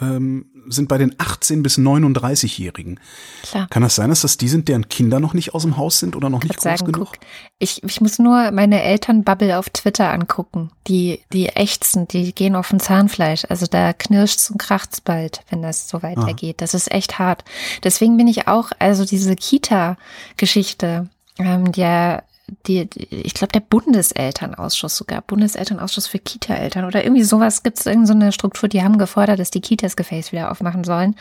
[0.01, 3.01] ähm, sind bei den 18 bis 39-Jährigen.
[3.43, 3.67] Klar.
[3.69, 6.17] Kann das sein, dass das die sind, deren Kinder noch nicht aus dem Haus sind
[6.17, 7.13] oder noch nicht groß sagen, genug?
[7.13, 7.19] guck,
[7.59, 10.71] ich, ich muss nur meine Elternbubble auf Twitter angucken.
[10.87, 13.45] Die, die ächzen, die gehen auf ein Zahnfleisch.
[13.49, 16.61] Also da knirscht's und kracht's bald, wenn das so weitergeht.
[16.61, 17.45] Das ist echt hart.
[17.85, 22.25] Deswegen bin ich auch, also diese Kita-Geschichte, ähm, der
[22.67, 27.87] die, die ich glaube, der Bundeselternausschuss sogar, Bundeselternausschuss für Kita-Eltern oder irgendwie sowas gibt es
[27.87, 31.17] irgendeine so Struktur, die haben gefordert, dass die Kitas Gefäß wieder aufmachen sollen.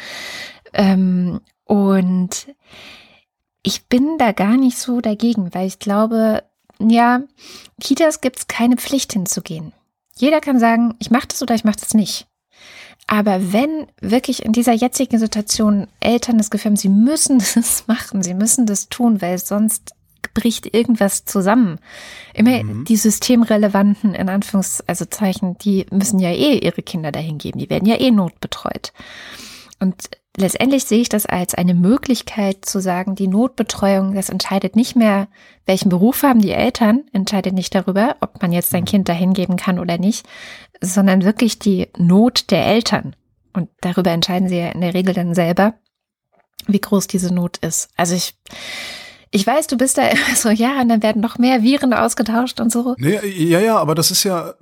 [0.74, 2.48] Ähm, und
[3.64, 6.44] ich bin da gar nicht so dagegen, weil ich glaube,
[6.80, 7.22] ja,
[7.82, 9.74] Kitas gibt es keine Pflicht hinzugehen.
[10.16, 12.28] Jeder kann sagen, ich mache das oder ich mache das nicht.
[13.08, 18.22] Aber wenn wirklich in dieser jetzigen Situation Eltern das Gefühl haben, sie müssen das machen,
[18.22, 19.96] sie müssen das tun, weil sonst
[20.40, 21.80] bricht irgendwas zusammen.
[22.34, 22.86] Immer mhm.
[22.86, 27.60] die systemrelevanten, in Anführungszeichen, also Zeichen, die müssen ja eh ihre Kinder dahin geben.
[27.60, 28.94] Die werden ja eh notbetreut.
[29.80, 34.96] Und letztendlich sehe ich das als eine Möglichkeit zu sagen, die Notbetreuung, das entscheidet nicht
[34.96, 35.28] mehr,
[35.66, 39.58] welchen Beruf haben die Eltern, entscheidet nicht darüber, ob man jetzt sein Kind dahin geben
[39.58, 40.26] kann oder nicht,
[40.82, 43.16] sondern wirklich die Not der Eltern.
[43.54, 45.74] Und darüber entscheiden sie ja in der Regel dann selber,
[46.68, 47.90] wie groß diese Not ist.
[47.98, 48.36] Also ich,
[49.32, 52.60] ich weiß, du bist da immer so, ja, und dann werden noch mehr Viren ausgetauscht
[52.60, 52.96] und so.
[52.98, 54.54] Nee, ja, ja, aber das ist ja,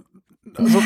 [0.55, 0.81] also,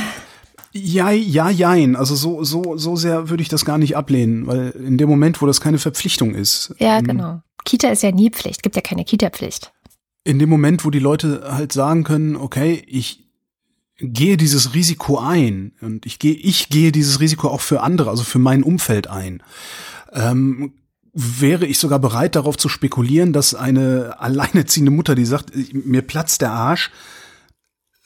[0.73, 1.95] ja, ja, jein.
[1.95, 5.41] Also so, so, so sehr würde ich das gar nicht ablehnen, weil in dem Moment,
[5.41, 6.73] wo das keine Verpflichtung ist.
[6.79, 7.41] Ja, ähm, genau.
[7.65, 9.71] Kita ist ja nie Pflicht, gibt ja keine Kita-Pflicht.
[10.23, 13.25] In dem Moment, wo die Leute halt sagen können, okay, ich
[13.97, 18.23] gehe dieses Risiko ein und ich gehe, ich gehe dieses Risiko auch für andere, also
[18.23, 19.43] für mein Umfeld ein.
[20.11, 20.73] Ähm,
[21.13, 26.41] wäre ich sogar bereit, darauf zu spekulieren, dass eine alleineziehende Mutter, die sagt, mir platzt
[26.41, 26.91] der Arsch,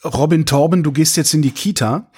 [0.04, 2.10] Robin Torben, du gehst jetzt in die Kita,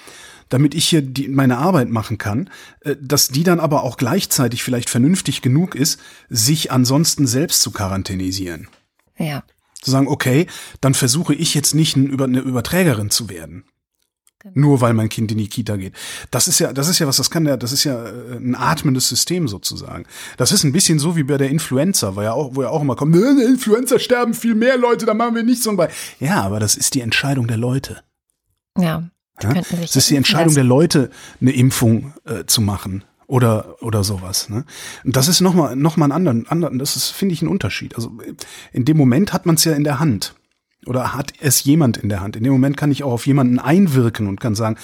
[0.49, 2.49] damit ich hier die, meine Arbeit machen kann,
[2.81, 7.71] äh, dass die dann aber auch gleichzeitig vielleicht vernünftig genug ist, sich ansonsten selbst zu
[7.71, 8.67] quarantänisieren.
[9.17, 9.43] Ja.
[9.81, 10.47] Zu sagen, okay,
[10.81, 13.63] dann versuche ich jetzt nicht eine Überträgerin zu werden.
[14.41, 14.53] Genau.
[14.55, 15.93] Nur weil mein Kind in die Kita geht.
[16.31, 18.55] Das ist ja, das ist ja was, das kann ja, das ist ja äh, ein
[18.55, 20.05] atmendes System sozusagen.
[20.37, 22.81] Das ist ein bisschen so wie bei der Influenza, wo ja auch, wo ja auch
[22.81, 25.89] immer kommt, ne, Influenza sterben viel mehr Leute, da machen wir nicht so bei.
[26.21, 28.01] Ja, aber das ist die Entscheidung der Leute.
[28.77, 29.09] Ja.
[29.41, 29.53] ja?
[29.83, 31.09] Es ist die Entscheidung der Leute,
[31.41, 34.47] eine Impfung äh, zu machen oder oder sowas.
[34.47, 34.63] Ne?
[35.03, 37.95] Und das ist nochmal noch mal einen anderen, anderen, das ist finde ich ein Unterschied.
[37.95, 38.17] Also
[38.71, 40.33] in dem Moment hat man es ja in der Hand.
[40.85, 42.35] Oder hat es jemand in der Hand?
[42.35, 44.77] In dem Moment kann ich auch auf jemanden einwirken und kann sagen,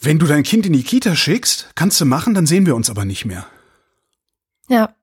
[0.00, 2.90] wenn du dein Kind in die Kita schickst, kannst du machen, dann sehen wir uns
[2.90, 3.46] aber nicht mehr.
[4.68, 4.94] Ja.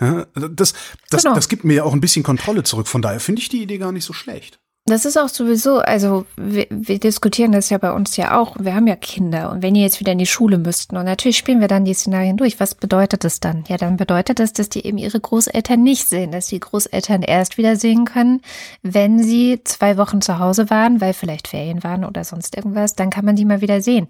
[0.00, 0.74] ja das,
[1.10, 1.34] das, genau.
[1.34, 2.88] das gibt mir ja auch ein bisschen Kontrolle zurück.
[2.88, 4.58] Von daher finde ich die Idee gar nicht so schlecht.
[4.88, 8.56] Das ist auch sowieso, also wir, wir, diskutieren das ja bei uns ja auch.
[8.58, 11.36] Wir haben ja Kinder und wenn ihr jetzt wieder in die Schule müssten und natürlich
[11.36, 12.58] spielen wir dann die Szenarien durch.
[12.58, 13.64] Was bedeutet das dann?
[13.68, 17.58] Ja, dann bedeutet das, dass die eben ihre Großeltern nicht sehen, dass die Großeltern erst
[17.58, 18.40] wieder sehen können,
[18.82, 22.94] wenn sie zwei Wochen zu Hause waren, weil vielleicht Ferien waren oder sonst irgendwas.
[22.94, 24.08] Dann kann man die mal wieder sehen.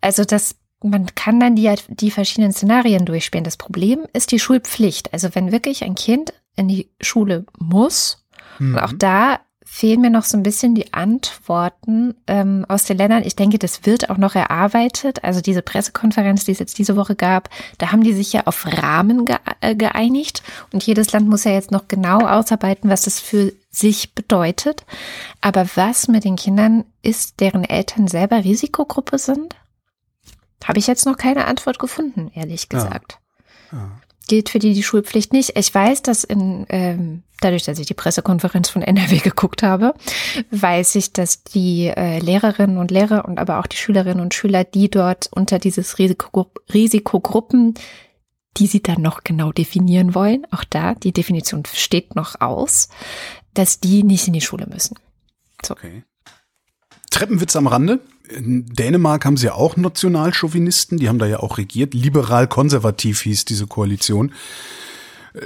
[0.00, 3.44] Also das man kann dann die, die verschiedenen Szenarien durchspielen.
[3.44, 5.12] Das Problem ist die Schulpflicht.
[5.12, 8.24] Also wenn wirklich ein Kind in die Schule muss,
[8.58, 8.74] mhm.
[8.74, 9.40] und auch da
[9.72, 13.22] fehlen mir noch so ein bisschen die Antworten ähm, aus den Ländern.
[13.24, 15.22] Ich denke, das wird auch noch erarbeitet.
[15.22, 18.66] Also diese Pressekonferenz, die es jetzt diese Woche gab, da haben die sich ja auf
[18.66, 20.42] Rahmen ge äh, geeinigt.
[20.72, 24.84] Und jedes Land muss ja jetzt noch genau ausarbeiten, was das für sich bedeutet.
[25.40, 29.54] Aber was mit den Kindern ist, deren Eltern selber Risikogruppe sind?
[30.64, 33.18] Habe ich jetzt noch keine Antwort gefunden, ehrlich gesagt.
[33.70, 33.78] Ja.
[33.78, 33.90] Ja
[34.30, 35.58] gilt für die die Schulpflicht nicht.
[35.58, 39.92] Ich weiß, dass in, ähm, dadurch, dass ich die Pressekonferenz von NRW geguckt habe,
[40.52, 44.62] weiß ich, dass die äh, Lehrerinnen und Lehrer und aber auch die Schülerinnen und Schüler,
[44.62, 47.74] die dort unter dieses Risiko, Risikogruppen,
[48.56, 52.88] die sie dann noch genau definieren wollen, auch da, die Definition steht noch aus,
[53.52, 54.96] dass die nicht in die Schule müssen.
[55.64, 55.74] So.
[55.74, 56.04] Okay.
[57.10, 58.00] Treppenwitz am Rande.
[58.28, 61.94] In Dänemark haben sie ja auch Nationalchauvinisten, die haben da ja auch regiert.
[61.94, 64.32] Liberal-konservativ hieß diese Koalition.
[65.34, 65.40] Äh,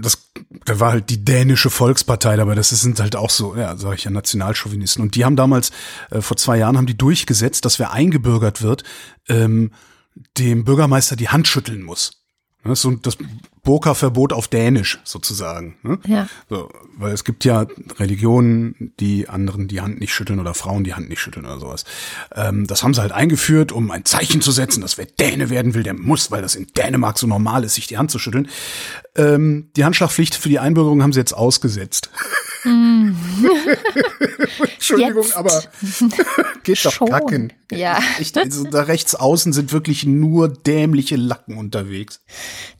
[0.00, 0.30] das,
[0.64, 2.54] da war halt die dänische Volkspartei dabei.
[2.54, 5.02] Das sind halt auch so, ja, sage ich ja, Nationalchauvinisten.
[5.02, 5.70] Und die haben damals,
[6.10, 8.82] äh, vor zwei Jahren, haben die durchgesetzt, dass wer eingebürgert wird,
[9.28, 9.70] ähm,
[10.38, 12.23] dem Bürgermeister die Hand schütteln muss.
[12.64, 13.18] Das ist so das
[13.62, 15.76] Burka-Verbot auf Dänisch sozusagen.
[15.82, 15.98] Ne?
[16.06, 16.28] Ja.
[16.48, 17.66] So, weil es gibt ja
[17.98, 21.84] Religionen, die anderen die Hand nicht schütteln oder Frauen die Hand nicht schütteln oder sowas.
[22.34, 25.74] Ähm, das haben sie halt eingeführt, um ein Zeichen zu setzen, dass wer Däne werden
[25.74, 28.48] will, der muss, weil das in Dänemark so normal ist, sich die Hand zu schütteln.
[29.16, 32.10] Ähm, die Handschlagpflicht für die Einbürgerung haben sie jetzt ausgesetzt.
[32.64, 33.14] Mm.
[34.74, 35.36] Entschuldigung, Jetzt.
[35.36, 35.62] aber
[36.62, 37.52] geht doch kacken.
[37.70, 37.98] Ja.
[38.18, 42.22] Echt, also da rechts außen sind wirklich nur dämliche Lacken unterwegs.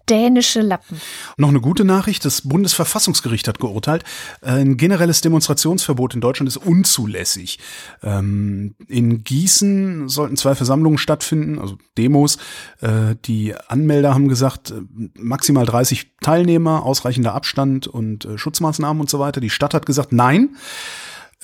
[0.08, 1.00] Dänische Lappen.
[1.36, 4.04] Noch eine gute Nachricht, das Bundesverfassungsgericht hat geurteilt,
[4.42, 7.58] ein generelles Demonstrationsverbot in Deutschland ist unzulässig.
[8.02, 12.38] Ähm, in Gießen sollten zwei Versammlungen stattfinden, also Demos.
[12.80, 14.82] Äh, die Anmelder haben gesagt, äh,
[15.18, 19.40] maximal 30 Teilnehmer, ausreichender Abstand und äh, Schutzmaßnahmen und so weiter.
[19.40, 20.56] Die Stadt hat gesagt, nein.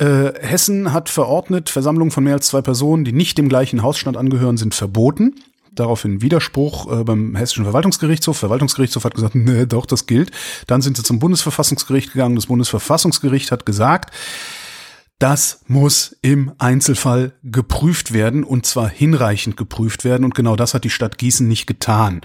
[0.00, 4.16] Äh, Hessen hat verordnet, Versammlungen von mehr als zwei Personen, die nicht dem gleichen Hausstand
[4.16, 5.34] angehören, sind verboten.
[5.72, 8.36] Daraufhin Widerspruch äh, beim Hessischen Verwaltungsgerichtshof.
[8.36, 10.30] Verwaltungsgerichtshof hat gesagt, nee, doch, das gilt.
[10.66, 12.36] Dann sind sie zum Bundesverfassungsgericht gegangen.
[12.36, 14.14] Das Bundesverfassungsgericht hat gesagt,
[15.20, 20.24] das muss im Einzelfall geprüft werden und zwar hinreichend geprüft werden.
[20.24, 22.22] Und genau das hat die Stadt Gießen nicht getan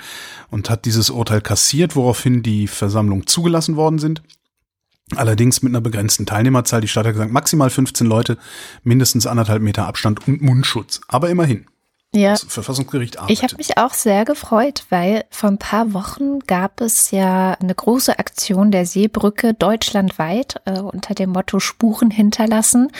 [0.49, 4.23] und hat dieses Urteil kassiert, woraufhin die Versammlungen zugelassen worden sind.
[5.13, 6.79] Allerdings mit einer begrenzten Teilnehmerzahl.
[6.79, 8.37] Die Stadt hat gesagt, maximal 15 Leute,
[8.83, 11.01] mindestens anderthalb Meter Abstand und Mundschutz.
[11.09, 11.65] Aber immerhin.
[12.15, 12.31] Ja.
[12.31, 13.37] Das Verfassungsgericht arbeitet.
[13.37, 17.75] Ich habe mich auch sehr gefreut, weil vor ein paar Wochen gab es ja eine
[17.75, 22.91] große Aktion der Seebrücke deutschlandweit äh, unter dem Motto Spuren hinterlassen.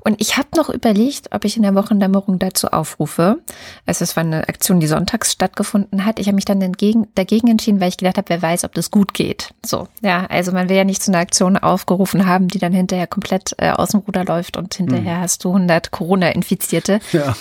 [0.00, 3.38] Und ich habe noch überlegt, ob ich in der Wochendämmerung dazu aufrufe.
[3.86, 6.18] Also es war eine Aktion, die sonntags stattgefunden hat.
[6.18, 8.90] Ich habe mich dann entgegen, dagegen entschieden, weil ich gedacht habe, wer weiß, ob das
[8.90, 9.54] gut geht.
[9.64, 13.06] So, ja, also man will ja nicht zu einer Aktion aufgerufen haben, die dann hinterher
[13.06, 17.00] komplett äh, aus dem Ruder läuft und hinterher hast du 100 Corona-Infizierte.
[17.12, 17.36] Ja.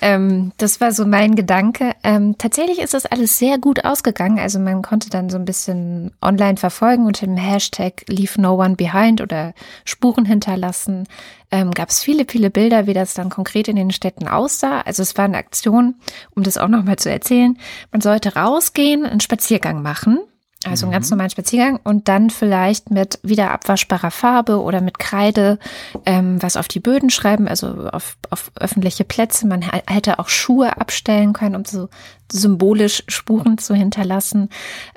[0.00, 1.92] Ähm, das war so mein Gedanke.
[2.02, 4.38] Ähm, tatsächlich ist das alles sehr gut ausgegangen.
[4.38, 8.76] Also man konnte dann so ein bisschen online verfolgen unter dem Hashtag Leave No One
[8.76, 11.06] Behind oder Spuren hinterlassen.
[11.50, 14.80] Ähm, Gab es viele, viele Bilder, wie das dann konkret in den Städten aussah.
[14.80, 15.96] Also es war eine Aktion,
[16.34, 17.58] um das auch nochmal zu erzählen.
[17.92, 20.20] Man sollte rausgehen, einen Spaziergang machen.
[20.64, 25.58] Also einen ganz normalen Spaziergang und dann vielleicht mit wieder abwaschbarer Farbe oder mit Kreide
[26.06, 29.46] ähm, was auf die Böden schreiben, also auf, auf öffentliche Plätze.
[29.46, 31.88] Man hätte auch Schuhe abstellen können, um so
[32.32, 34.48] symbolisch Spuren zu hinterlassen.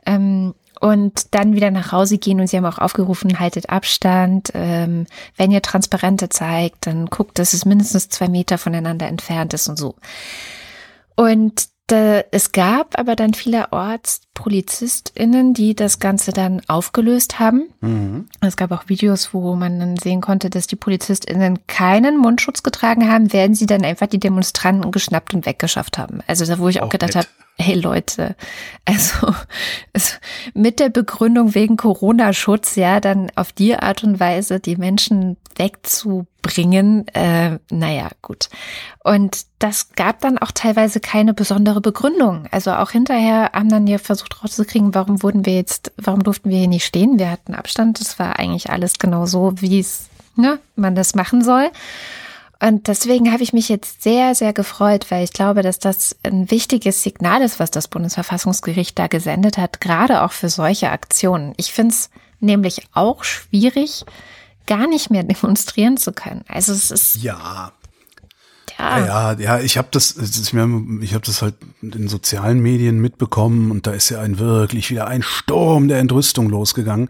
[0.06, 4.52] Ähm, und dann wieder nach Hause gehen und sie haben auch aufgerufen, haltet Abstand.
[4.54, 9.68] Ähm, wenn ihr Transparente zeigt, dann guckt, dass es mindestens zwei Meter voneinander entfernt ist
[9.68, 9.96] und so.
[11.16, 17.70] Und da, es gab aber dann vielerorts PolizistInnen, die das Ganze dann aufgelöst haben.
[17.82, 18.28] Mhm.
[18.40, 23.12] Es gab auch Videos, wo man dann sehen konnte, dass die PolizistInnen keinen Mundschutz getragen
[23.12, 26.20] haben, werden sie dann einfach die Demonstranten geschnappt und weggeschafft haben.
[26.28, 28.36] Also da, wo ich auch Auch gedacht habe, hey Leute,
[28.86, 29.34] also
[29.94, 30.20] es,
[30.54, 37.08] mit der Begründung wegen Corona-Schutz, ja, dann auf die Art und Weise die Menschen wegzubringen,
[37.10, 38.50] äh, naja, gut.
[39.04, 42.48] Und das gab dann auch teilweise keine besondere Begründung.
[42.52, 46.58] Also auch hinterher haben dann ja versucht rauszukriegen, warum wurden wir jetzt, warum durften wir
[46.58, 47.20] hier nicht stehen?
[47.20, 48.00] Wir hatten Abstand.
[48.00, 51.70] Das war eigentlich alles genau so, wie es, ne, man das machen soll.
[52.60, 56.50] Und deswegen habe ich mich jetzt sehr, sehr gefreut, weil ich glaube, dass das ein
[56.50, 61.54] wichtiges Signal ist, was das Bundesverfassungsgericht da gesendet hat, gerade auch für solche Aktionen.
[61.58, 62.10] Ich finde es
[62.40, 64.06] nämlich auch schwierig,
[64.66, 66.44] gar nicht mehr demonstrieren zu können.
[66.48, 67.72] Also es ist Ja,
[68.78, 72.60] ja, Ja, ja, ja, ich habe das, ist ich habe das halt in den sozialen
[72.60, 77.10] Medien mitbekommen und da ist ja ein wirklich wieder ein Sturm der Entrüstung losgegangen.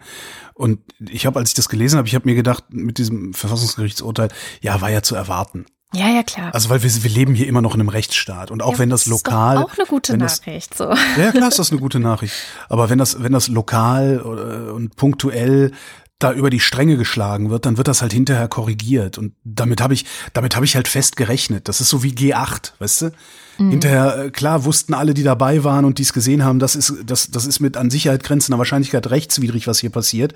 [0.54, 4.28] Und ich habe, als ich das gelesen habe, ich habe mir gedacht, mit diesem Verfassungsgerichtsurteil,
[4.60, 5.66] ja, war ja zu erwarten.
[5.94, 6.52] ja, ja klar.
[6.52, 8.90] Also weil wir, wir leben hier immer noch in einem Rechtsstaat und auch Ja, wenn
[8.90, 10.76] das ist doch lokal, auch eine gute das, Nachricht.
[10.76, 10.92] So.
[11.16, 12.34] ja klar ist das eine gute Nachricht.
[12.68, 15.72] Aber wenn das, wenn das lokal oder, und punktuell
[16.18, 19.18] da über die Stränge geschlagen wird, dann wird das halt hinterher korrigiert.
[19.18, 21.68] Und damit habe ich, damit habe ich halt fest gerechnet.
[21.68, 23.12] Das ist so wie G8, weißt du?
[23.58, 26.94] Hinterher, äh, klar, wussten alle, die dabei waren und die es gesehen haben, das ist,
[27.04, 30.34] das, das ist mit an Sicherheit grenzender Wahrscheinlichkeit rechtswidrig, was hier passiert.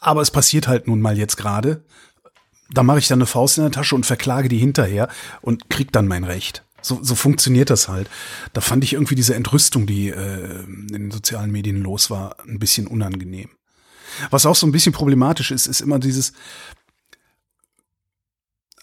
[0.00, 1.84] Aber es passiert halt nun mal jetzt gerade.
[2.70, 5.08] Da mache ich dann eine Faust in der Tasche und verklage die hinterher
[5.42, 6.64] und krieg dann mein Recht.
[6.80, 8.10] So, so funktioniert das halt.
[8.52, 12.58] Da fand ich irgendwie diese Entrüstung, die äh, in den sozialen Medien los war, ein
[12.58, 13.48] bisschen unangenehm.
[14.30, 16.32] Was auch so ein bisschen problematisch ist, ist immer dieses,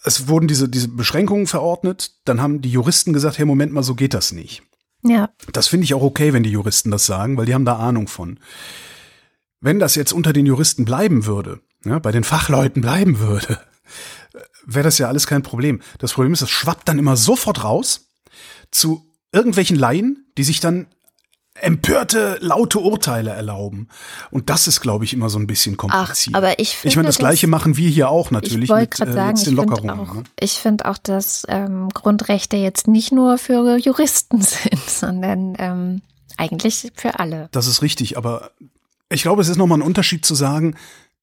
[0.04, 3.94] es wurden diese, diese Beschränkungen verordnet, dann haben die Juristen gesagt, hey, Moment mal, so
[3.94, 4.62] geht das nicht.
[5.04, 7.76] Ja, Das finde ich auch okay, wenn die Juristen das sagen, weil die haben da
[7.76, 8.38] Ahnung von.
[9.60, 13.60] Wenn das jetzt unter den Juristen bleiben würde, ja, bei den Fachleuten bleiben würde,
[14.64, 15.80] wäre das ja alles kein Problem.
[15.98, 18.08] Das Problem ist, das schwappt dann immer sofort raus
[18.70, 20.86] zu irgendwelchen Laien, die sich dann
[21.62, 23.88] empörte, laute Urteile erlauben.
[24.30, 26.34] Und das ist, glaube ich, immer so ein bisschen kompliziert.
[26.36, 29.00] aber ich Ich meine, das finde Gleiche das- machen wir hier auch natürlich ich mit
[29.00, 29.90] äh, sagen, den finde Lockerungen.
[30.08, 30.22] auch, ne?
[30.40, 36.02] ich finde auch, dass ähm, Grundrechte jetzt nicht nur für Juristen sind, sondern ähm,
[36.36, 37.48] eigentlich für alle.
[37.52, 38.50] Das ist richtig, aber
[39.08, 40.74] ich glaube, es ist nochmal ein Unterschied zu sagen,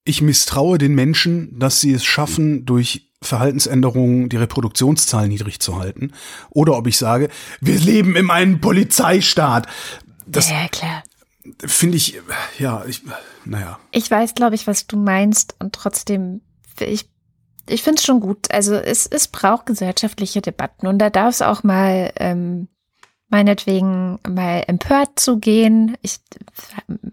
[0.05, 6.13] ich misstraue den Menschen, dass sie es schaffen, durch Verhaltensänderungen die Reproduktionszahl niedrig zu halten.
[6.51, 7.27] Oder ob ich sage,
[7.59, 9.67] wir leben in einem Polizeistaat.
[10.31, 11.03] Das ja, klar.
[11.65, 12.19] finde ich,
[12.57, 13.01] ja, ich,
[13.45, 13.79] naja.
[13.91, 16.41] Ich weiß, glaube ich, was du meinst und trotzdem,
[16.79, 17.09] ich,
[17.67, 18.51] ich finde es schon gut.
[18.51, 22.67] Also es, es braucht gesellschaftliche Debatten und da darf es auch mal ähm,
[23.29, 25.97] meinetwegen mal empört zu gehen.
[26.01, 26.19] Ich,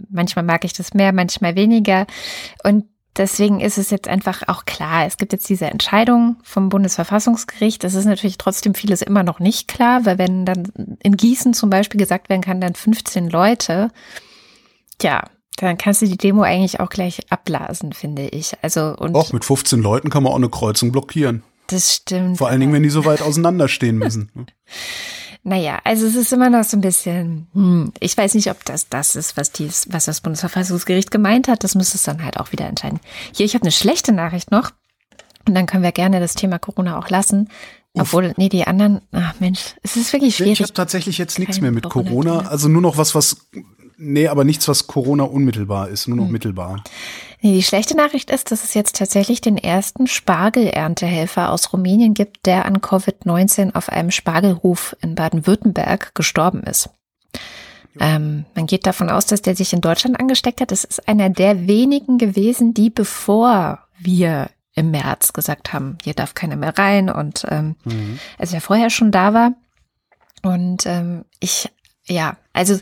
[0.08, 2.06] manchmal mag ich das mehr, manchmal weniger.
[2.64, 2.84] Und
[3.16, 7.84] deswegen ist es jetzt einfach auch klar, es gibt jetzt diese Entscheidung vom Bundesverfassungsgericht.
[7.84, 11.70] Es ist natürlich trotzdem vieles immer noch nicht klar, weil wenn dann in Gießen zum
[11.70, 13.90] Beispiel gesagt werden kann, dann 15 Leute,
[15.02, 15.24] ja,
[15.56, 18.52] dann kannst du die Demo eigentlich auch gleich abblasen, finde ich.
[18.62, 21.42] Also und auch mit 15 Leuten kann man auch eine Kreuzung blockieren.
[21.68, 22.38] Das stimmt.
[22.38, 24.30] Vor allen Dingen, wenn die so weit auseinanderstehen müssen.
[25.48, 28.88] Naja, also es ist immer noch so ein bisschen, hm, ich weiß nicht, ob das
[28.88, 31.62] das ist, was, dies, was das Bundesverfassungsgericht gemeint hat.
[31.62, 32.98] Das müsste es dann halt auch wieder entscheiden.
[33.32, 34.72] Hier, ich habe eine schlechte Nachricht noch.
[35.46, 37.48] Und dann können wir gerne das Thema Corona auch lassen.
[37.94, 40.54] Obwohl, nee, die anderen, ach Mensch, es ist wirklich schwierig.
[40.54, 42.40] Ich habe tatsächlich jetzt nichts mehr mit Corona.
[42.48, 43.46] Also nur noch was, was,
[43.96, 46.32] nee, aber nichts, was Corona unmittelbar ist, nur noch hm.
[46.32, 46.82] mittelbar.
[47.40, 52.46] Nee, die schlechte Nachricht ist, dass es jetzt tatsächlich den ersten Spargelerntehelfer aus Rumänien gibt,
[52.46, 56.90] der an Covid-19 auf einem Spargelhof in Baden-Württemberg gestorben ist.
[57.98, 60.72] Ähm, man geht davon aus, dass der sich in Deutschland angesteckt hat.
[60.72, 66.34] Es ist einer der wenigen gewesen, die bevor wir im März gesagt haben, hier darf
[66.34, 68.18] keiner mehr rein und ähm, mhm.
[68.38, 69.52] also der vorher schon da war.
[70.42, 71.70] Und ähm, ich
[72.08, 72.78] ja, also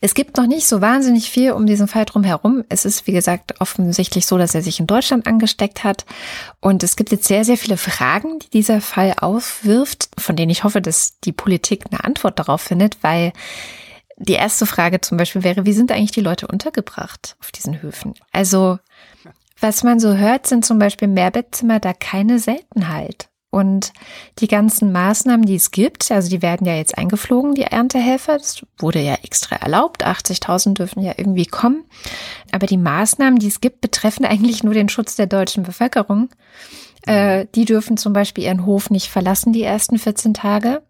[0.00, 2.64] es gibt noch nicht so wahnsinnig viel um diesen Fall drum herum.
[2.68, 6.06] Es ist, wie gesagt, offensichtlich so, dass er sich in Deutschland angesteckt hat.
[6.60, 10.62] Und es gibt jetzt sehr, sehr viele Fragen, die dieser Fall aufwirft, von denen ich
[10.62, 13.32] hoffe, dass die Politik eine Antwort darauf findet, weil
[14.16, 18.14] die erste Frage zum Beispiel wäre, wie sind eigentlich die Leute untergebracht auf diesen Höfen?
[18.32, 18.78] Also,
[19.60, 23.28] was man so hört, sind zum Beispiel Mehrbettzimmer da keine Seltenheit.
[23.50, 23.92] Und
[24.38, 28.62] die ganzen Maßnahmen, die es gibt, also die werden ja jetzt eingeflogen, die Erntehelfer, das
[28.78, 31.84] wurde ja extra erlaubt, 80.000 dürfen ja irgendwie kommen.
[32.52, 36.28] Aber die Maßnahmen, die es gibt, betreffen eigentlich nur den Schutz der deutschen Bevölkerung.
[37.06, 40.82] Äh, die dürfen zum Beispiel ihren Hof nicht verlassen, die ersten 14 Tage,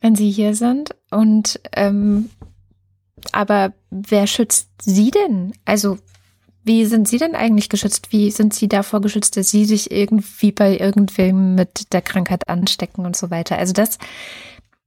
[0.00, 0.94] wenn sie hier sind.
[1.10, 2.30] Und ähm,
[3.32, 5.52] aber wer schützt sie denn?
[5.64, 5.98] Also
[6.66, 8.08] wie sind Sie denn eigentlich geschützt?
[8.10, 13.06] Wie sind Sie davor geschützt, dass Sie sich irgendwie bei irgendwem mit der Krankheit anstecken
[13.06, 13.56] und so weiter?
[13.56, 13.98] Also das,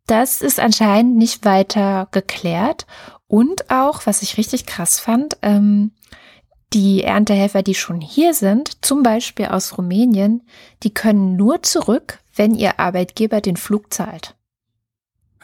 [0.06, 2.86] das ist anscheinend nicht weiter geklärt.
[3.28, 5.92] Und auch, was ich richtig krass fand, ähm,
[6.74, 10.44] die Erntehelfer, die schon hier sind, zum Beispiel aus Rumänien,
[10.84, 14.36] die können nur zurück, wenn ihr Arbeitgeber den Flug zahlt.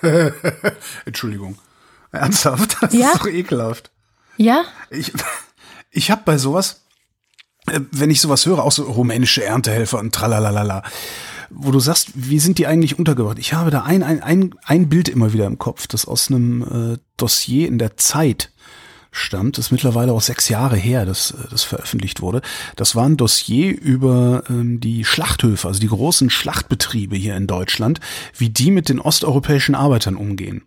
[1.05, 1.57] Entschuldigung.
[2.11, 2.75] Ernsthaft?
[2.81, 3.11] Das ja?
[3.11, 3.91] ist doch ekelhaft.
[4.37, 4.65] Ja?
[4.89, 5.13] Ich,
[5.95, 6.81] ich habe bei sowas,
[7.67, 10.83] äh, wenn ich sowas höre, auch so rumänische Erntehelfer und tralalala,
[11.49, 13.39] wo du sagst, wie sind die eigentlich untergebracht?
[13.39, 16.93] Ich habe da ein, ein, ein, ein Bild immer wieder im Kopf, das aus einem
[16.93, 18.51] äh, Dossier in der Zeit
[19.11, 19.57] stammt.
[19.57, 22.41] Das ist mittlerweile auch sechs Jahre her, dass äh, das veröffentlicht wurde.
[22.75, 27.99] Das war ein Dossier über ähm, die Schlachthöfe, also die großen Schlachtbetriebe hier in Deutschland,
[28.37, 30.63] wie die mit den osteuropäischen Arbeitern umgehen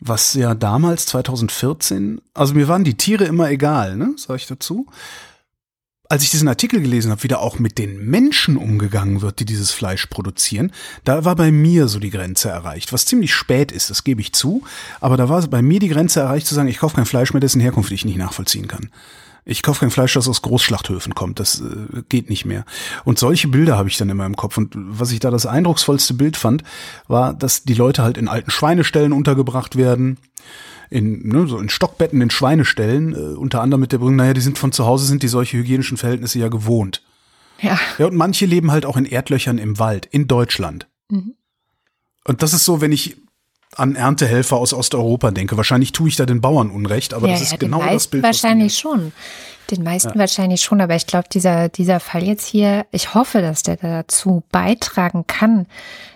[0.00, 4.86] was ja damals 2014, also mir waren die Tiere immer egal, ne, sag ich dazu.
[6.08, 9.44] Als ich diesen Artikel gelesen habe, wie da auch mit den Menschen umgegangen wird, die
[9.44, 10.70] dieses Fleisch produzieren,
[11.02, 14.32] da war bei mir so die Grenze erreicht, was ziemlich spät ist, das gebe ich
[14.32, 14.62] zu,
[15.00, 17.40] aber da war bei mir die Grenze erreicht zu sagen, ich kaufe kein Fleisch mehr,
[17.40, 18.90] dessen Herkunft ich nicht nachvollziehen kann.
[19.48, 21.38] Ich kaufe kein Fleisch, das aus Großschlachthöfen kommt.
[21.38, 22.64] Das äh, geht nicht mehr.
[23.04, 24.58] Und solche Bilder habe ich dann immer im Kopf.
[24.58, 26.64] Und was ich da das eindrucksvollste Bild fand,
[27.06, 30.18] war, dass die Leute halt in alten Schweineställen untergebracht werden
[30.90, 34.40] in, ne, so in Stockbetten in Schweineställen, äh, unter anderem mit der Begründung, naja, die
[34.40, 37.02] sind von zu Hause, sind die solche hygienischen Verhältnisse ja gewohnt.
[37.60, 37.78] Ja.
[37.98, 40.86] Ja, und manche leben halt auch in Erdlöchern im Wald, in Deutschland.
[41.08, 41.34] Mhm.
[42.24, 43.16] Und das ist so, wenn ich
[43.76, 45.56] an Erntehelfer aus Osteuropa denke.
[45.56, 48.22] Wahrscheinlich tue ich da den Bauern Unrecht, aber ja, das ist ja, genau das Bild.
[48.22, 49.12] Wahrscheinlich schon.
[49.70, 50.18] Den meisten ja.
[50.18, 54.44] wahrscheinlich schon, aber ich glaube, dieser, dieser Fall jetzt hier, ich hoffe, dass der dazu
[54.52, 55.66] beitragen kann.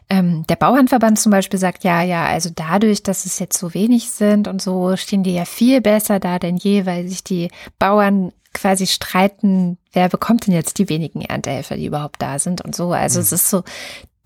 [0.08, 4.10] Ähm, der Bauernverband zum Beispiel sagt, ja, ja, also dadurch, dass es jetzt so wenig
[4.10, 8.32] sind und so, stehen die ja viel besser da denn je, weil sich die Bauern
[8.52, 12.92] quasi streiten, wer bekommt denn jetzt die wenigen Erntehelfer, die überhaupt da sind und so.
[12.92, 13.22] Also mhm.
[13.22, 13.62] es ist so,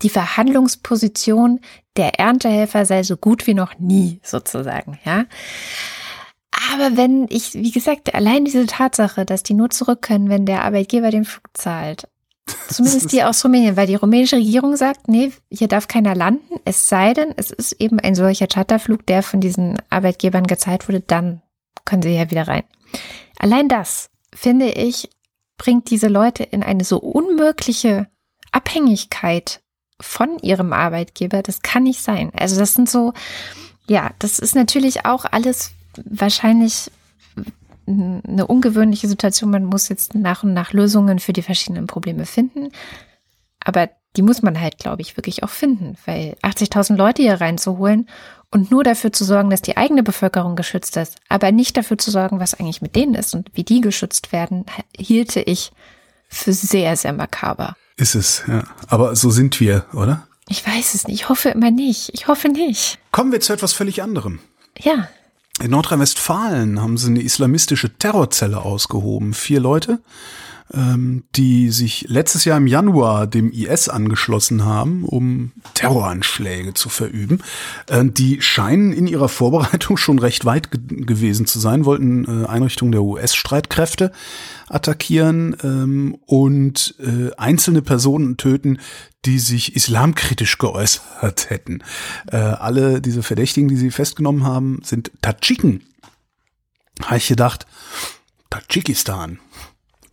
[0.02, 1.60] die Verhandlungsposition
[1.96, 5.24] der Erntehelfer sei so gut wie noch nie sozusagen, ja.
[6.72, 10.64] Aber wenn ich, wie gesagt, allein diese Tatsache, dass die nur zurück können, wenn der
[10.64, 12.08] Arbeitgeber den Flug zahlt,
[12.68, 16.88] zumindest die aus Rumänien, weil die rumänische Regierung sagt, nee, hier darf keiner landen, es
[16.88, 21.42] sei denn, es ist eben ein solcher Charterflug, der von diesen Arbeitgebern gezahlt wurde, dann
[21.84, 22.64] können sie ja wieder rein.
[23.38, 25.08] Allein das finde ich
[25.56, 28.08] bringt diese Leute in eine so unmögliche
[28.52, 29.62] Abhängigkeit
[30.00, 31.42] von ihrem Arbeitgeber.
[31.42, 32.30] Das kann nicht sein.
[32.34, 33.12] Also das sind so,
[33.88, 35.72] ja, das ist natürlich auch alles
[36.04, 36.90] wahrscheinlich
[37.86, 39.50] eine ungewöhnliche Situation.
[39.50, 42.70] Man muss jetzt nach und nach Lösungen für die verschiedenen Probleme finden.
[43.60, 48.08] Aber die muss man halt, glaube ich, wirklich auch finden, weil 80.000 Leute hier reinzuholen
[48.50, 52.10] und nur dafür zu sorgen, dass die eigene Bevölkerung geschützt ist, aber nicht dafür zu
[52.10, 54.64] sorgen, was eigentlich mit denen ist und wie die geschützt werden,
[54.96, 55.72] hielte ich
[56.28, 57.76] für sehr, sehr makaber.
[57.96, 58.64] Ist es, ja.
[58.88, 60.26] Aber so sind wir, oder?
[60.48, 61.22] Ich weiß es nicht.
[61.22, 62.10] Ich hoffe immer nicht.
[62.12, 62.98] Ich hoffe nicht.
[63.12, 64.40] Kommen wir zu etwas völlig anderem.
[64.78, 65.08] Ja.
[65.62, 69.32] In Nordrhein-Westfalen haben sie eine islamistische Terrorzelle ausgehoben.
[69.32, 70.00] Vier Leute
[70.72, 77.40] ähm, die sich letztes Jahr im Januar dem IS angeschlossen haben, um Terroranschläge zu verüben.
[77.88, 82.46] Äh, die scheinen in ihrer Vorbereitung schon recht weit ge gewesen zu sein, wollten äh,
[82.46, 84.12] Einrichtungen der US-Streitkräfte
[84.68, 88.78] attackieren ähm, und äh, einzelne Personen töten,
[89.26, 91.82] die sich islamkritisch geäußert hätten.
[92.30, 95.82] Äh, alle diese Verdächtigen, die sie festgenommen haben, sind Tadschiken.
[97.02, 97.66] Habe ich gedacht,
[98.50, 99.40] Tadschikistan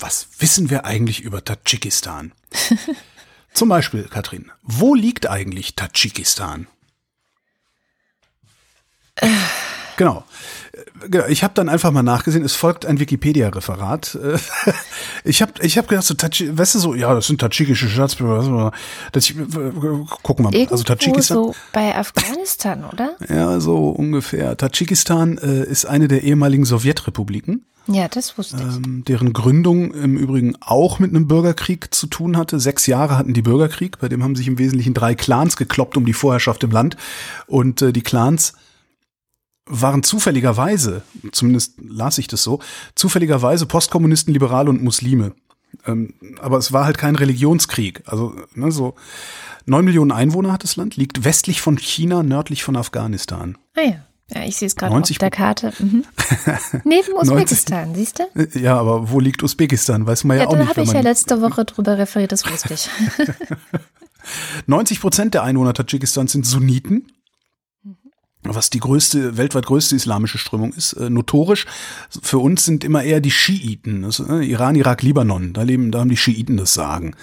[0.02, 2.32] was wissen wir eigentlich über Tadschikistan?
[3.54, 6.68] Zum Beispiel, Katrin, wo liegt eigentlich Tadschikistan?
[9.98, 10.24] Genau.
[11.10, 14.18] Genau, ich habe dann einfach mal nachgesehen, es folgt ein Wikipedia-Referat.
[15.24, 18.72] Ich habe ich hab gedacht, so, Tatschi, weißt du so, ja, das sind tadschikische Staatsbürger.
[19.12, 20.54] Das, gucken wir mal.
[20.56, 21.38] Irgendwo also Tadschikistan.
[21.38, 23.16] so bei Afghanistan, oder?
[23.30, 24.58] Ja, so ungefähr.
[24.58, 27.66] Tadschikistan äh, ist eine der ehemaligen Sowjetrepubliken.
[27.88, 28.86] Ja, das wusste ich.
[28.86, 32.60] Ähm, deren Gründung im Übrigen auch mit einem Bürgerkrieg zu tun hatte.
[32.60, 36.06] Sechs Jahre hatten die Bürgerkrieg, bei dem haben sich im Wesentlichen drei Clans gekloppt um
[36.06, 36.96] die Vorherrschaft im Land.
[37.48, 38.54] Und äh, die Clans
[39.66, 41.02] waren zufälligerweise,
[41.32, 42.60] zumindest las ich das so,
[42.96, 45.34] zufälligerweise Postkommunisten, Liberale und Muslime.
[45.86, 48.04] Ähm, aber es war halt kein Religionskrieg.
[48.06, 48.96] Also ne, so
[49.66, 53.58] neun Millionen Einwohner hat das Land, liegt westlich von China, nördlich von Afghanistan.
[53.76, 54.06] Ah ja.
[54.34, 55.74] Ja, ich sehe es gerade auf der Karte.
[55.80, 56.06] Mhm.
[56.84, 58.24] Neben Usbekistan, siehst du?
[58.40, 60.06] Äh, ja, aber wo liegt Usbekistan?
[60.06, 60.66] Weiß man ja, ja auch nicht.
[60.66, 62.90] Da habe ich ja letzte Woche drüber referiert, das wusste ich.
[64.68, 67.08] 90 Prozent der Einwohner Tadschikistans sind Sunniten
[68.44, 70.94] was die größte, weltweit größte islamische Strömung ist.
[70.94, 71.66] Äh, notorisch
[72.22, 74.02] für uns sind immer eher die Schiiten.
[74.02, 75.54] Das, äh, Iran, Irak, Libanon.
[75.54, 77.16] Da leben, da haben die Schiiten das Sagen.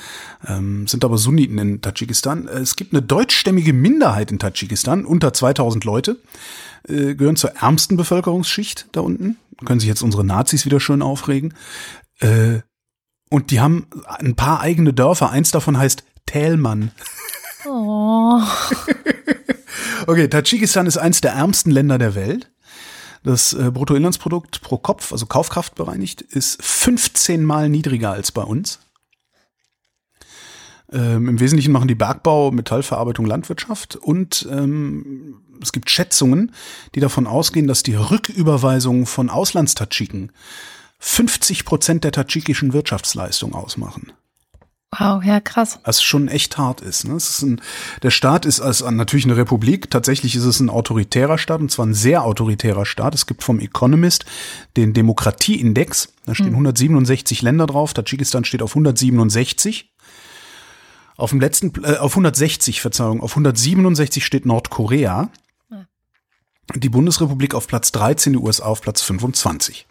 [0.47, 2.47] Ähm, sind aber Sunniten in Tadschikistan.
[2.47, 6.21] Äh, es gibt eine deutschstämmige Minderheit in Tadschikistan, unter 2000 Leute,
[6.89, 9.37] äh, gehören zur ärmsten Bevölkerungsschicht da unten.
[9.65, 11.55] Können sich jetzt unsere Nazis wieder schön aufregen.
[12.21, 12.61] Äh,
[13.31, 15.31] und die haben ein paar eigene Dörfer.
[15.31, 16.93] Eins davon heißt Thälmann.
[17.67, 18.41] Oh.
[20.07, 22.51] okay, Tadschikistan ist eins der ärmsten Länder der Welt.
[23.25, 28.79] Das äh, Bruttoinlandsprodukt pro Kopf, also Kaufkraft bereinigt, ist 15 mal niedriger als bei uns.
[30.91, 36.53] Ähm, Im Wesentlichen machen die Bergbau, Metallverarbeitung, Landwirtschaft und ähm, es gibt Schätzungen,
[36.95, 40.33] die davon ausgehen, dass die Rücküberweisungen von Auslandstadschiken
[41.01, 44.13] 50 Prozent der tadschikischen Wirtschaftsleistung ausmachen.
[44.97, 45.81] Wow, ja, krass.
[45.85, 47.07] Was schon echt hart ist.
[47.07, 47.17] Ne?
[47.17, 47.61] Ist ein,
[48.03, 49.91] der Staat ist als natürlich eine Republik.
[49.91, 53.15] Tatsächlich ist es ein autoritärer Staat und zwar ein sehr autoritärer Staat.
[53.15, 54.25] Es gibt vom Economist
[54.79, 56.15] den Demokratieindex.
[56.25, 56.55] Da stehen hm.
[56.55, 57.93] 167 Länder drauf.
[57.93, 59.93] Tadschikistan steht auf 167.
[61.19, 65.31] Auf dem letzten, äh, auf 160, Verzeihung, auf 167 steht Nordkorea.
[66.75, 69.87] Die Bundesrepublik auf Platz 13, die USA auf Platz 25.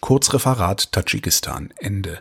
[0.00, 1.72] Kurzreferat Tadschikistan.
[1.78, 2.20] Ende.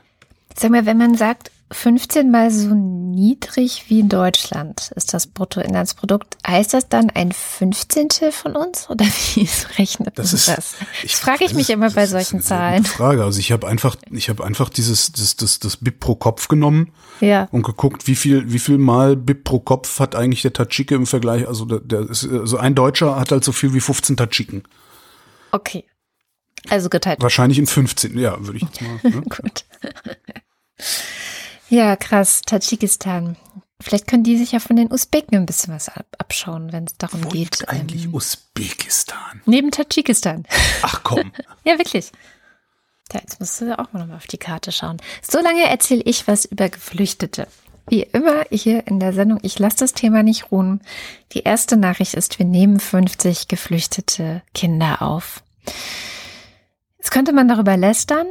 [0.56, 6.38] Sag mal, wenn man sagt, 15 mal so niedrig wie in Deutschland ist das Bruttoinlandsprodukt.
[6.48, 10.32] Heißt das dann ein Fünfzehntel von uns oder wie rechnet das?
[10.32, 10.76] Ist, das?
[11.04, 12.86] Ich, das frage ich mich immer bei solchen Zahlen.
[12.86, 13.26] Frage.
[13.26, 16.94] Also ich habe einfach, ich habe einfach dieses das, das, das BIP pro Kopf genommen
[17.20, 17.50] ja.
[17.52, 21.06] und geguckt, wie viel wie viel mal BIP pro Kopf hat eigentlich der Tadschike im
[21.06, 21.48] Vergleich.
[21.48, 24.64] Also der, der ist, also ein Deutscher hat halt so viel wie 15 Tadschiken.
[25.52, 25.84] Okay.
[26.70, 27.22] Also geteilt.
[27.22, 29.00] Wahrscheinlich in 15, ja, würde ich jetzt mal.
[29.04, 29.22] Ne?
[29.30, 29.66] Gut.
[31.70, 32.42] Ja, krass.
[32.46, 33.36] Tadschikistan.
[33.80, 37.24] Vielleicht können die sich ja von den Usbeken ein bisschen was abschauen, wenn es darum
[37.24, 37.60] Wo geht.
[37.60, 39.42] Liegt eigentlich ähm, Usbekistan.
[39.46, 40.46] Neben Tadschikistan.
[40.82, 41.32] Ach komm.
[41.64, 42.12] ja, wirklich.
[43.14, 44.98] Ja, jetzt musst du auch mal nochmal auf die Karte schauen.
[45.22, 47.48] So lange erzähle ich was über Geflüchtete.
[47.90, 50.82] Wie immer hier in der Sendung, ich lasse das Thema nicht ruhen.
[51.32, 55.42] Die erste Nachricht ist, wir nehmen 50 geflüchtete Kinder auf.
[56.98, 58.28] Jetzt könnte man darüber lästern,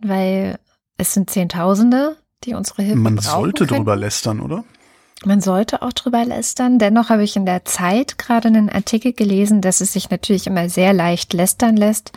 [0.00, 0.60] weil
[0.96, 3.80] es sind Zehntausende, die unsere Hilfe Man sollte können.
[3.80, 4.64] drüber lästern, oder?
[5.24, 6.78] Man sollte auch drüber lästern.
[6.78, 10.68] Dennoch habe ich in der Zeit gerade einen Artikel gelesen, dass es sich natürlich immer
[10.68, 12.12] sehr leicht lästern lässt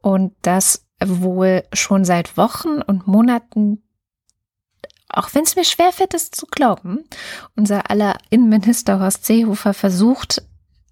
[0.00, 3.82] und dass wohl schon seit Wochen und Monaten
[5.10, 7.04] auch wenn es mir schwerfällt, es zu glauben,
[7.56, 10.42] unser aller Innenminister Horst Seehofer versucht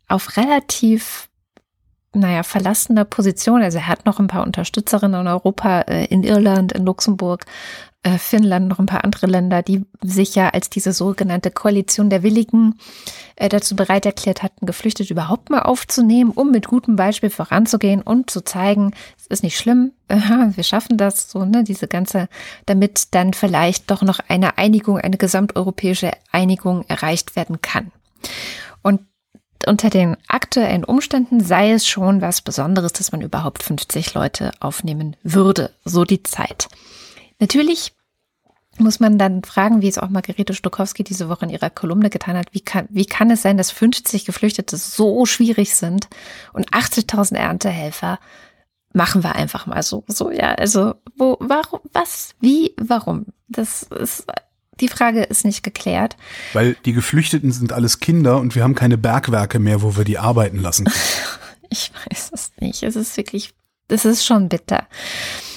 [0.09, 1.29] auf relativ
[2.17, 3.63] naja, verlassener Position.
[3.63, 7.45] Also er hat noch ein paar Unterstützerinnen in Europa, äh, in Irland, in Luxemburg,
[8.19, 12.79] Finnland, noch ein paar andere Länder, die sich ja als diese sogenannte Koalition der Willigen
[13.37, 18.31] äh, dazu bereit erklärt hatten, Geflüchtete überhaupt mal aufzunehmen, um mit gutem Beispiel voranzugehen und
[18.31, 22.29] zu zeigen, es ist nicht schlimm, wir schaffen das, so, ne, diese ganze,
[22.67, 27.93] damit dann vielleicht doch noch eine Einigung, eine gesamteuropäische Einigung erreicht werden kann.
[28.83, 29.01] Und
[29.67, 35.17] unter den aktuellen Umständen sei es schon was Besonderes, dass man überhaupt 50 Leute aufnehmen
[35.23, 35.71] würde.
[35.85, 36.69] So die Zeit.
[37.39, 37.93] Natürlich
[38.79, 42.37] muss man dann fragen, wie es auch Margarete Stokowski diese Woche in ihrer Kolumne getan
[42.37, 46.09] hat, wie kann, wie kann es sein, dass 50 Geflüchtete so schwierig sind
[46.53, 48.19] und 80.000 Erntehelfer
[48.93, 53.27] machen wir einfach mal so, so, ja, also, wo, warum, was, wie, warum?
[53.49, 54.27] Das ist
[54.81, 56.17] die Frage ist nicht geklärt.
[56.53, 60.19] Weil die Geflüchteten sind alles Kinder und wir haben keine Bergwerke mehr, wo wir die
[60.19, 60.97] arbeiten lassen können.
[61.71, 62.83] ich weiß es nicht.
[62.83, 63.55] Es ist wirklich,
[63.89, 64.87] es ist schon bitter.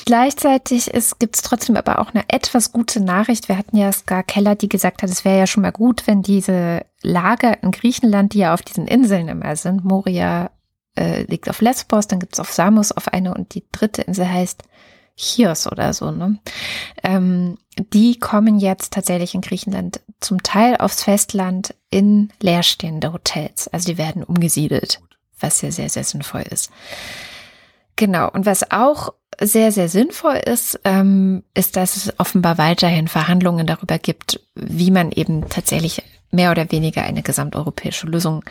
[0.06, 3.48] Gleichzeitig gibt es trotzdem aber auch eine etwas gute Nachricht.
[3.48, 6.24] Wir hatten ja Ska Keller, die gesagt hat, es wäre ja schon mal gut, wenn
[6.24, 10.50] diese Lager in Griechenland, die ja auf diesen Inseln immer sind, Moria
[10.96, 14.28] äh, liegt auf Lesbos, dann gibt es auf Samos auf eine und die dritte Insel
[14.28, 14.64] heißt
[15.16, 16.40] Chios oder so, ne?
[17.04, 17.58] Ähm,
[17.94, 23.68] die kommen jetzt tatsächlich in Griechenland zum Teil aufs Festland in leerstehende Hotels.
[23.68, 25.02] Also die werden umgesiedelt,
[25.40, 26.72] was ja sehr, sehr sinnvoll ist.
[28.00, 28.30] Genau.
[28.32, 34.00] Und was auch sehr, sehr sinnvoll ist, ähm, ist, dass es offenbar weiterhin Verhandlungen darüber
[34.00, 38.46] gibt, wie man eben tatsächlich mehr oder weniger eine gesamteuropäische Lösung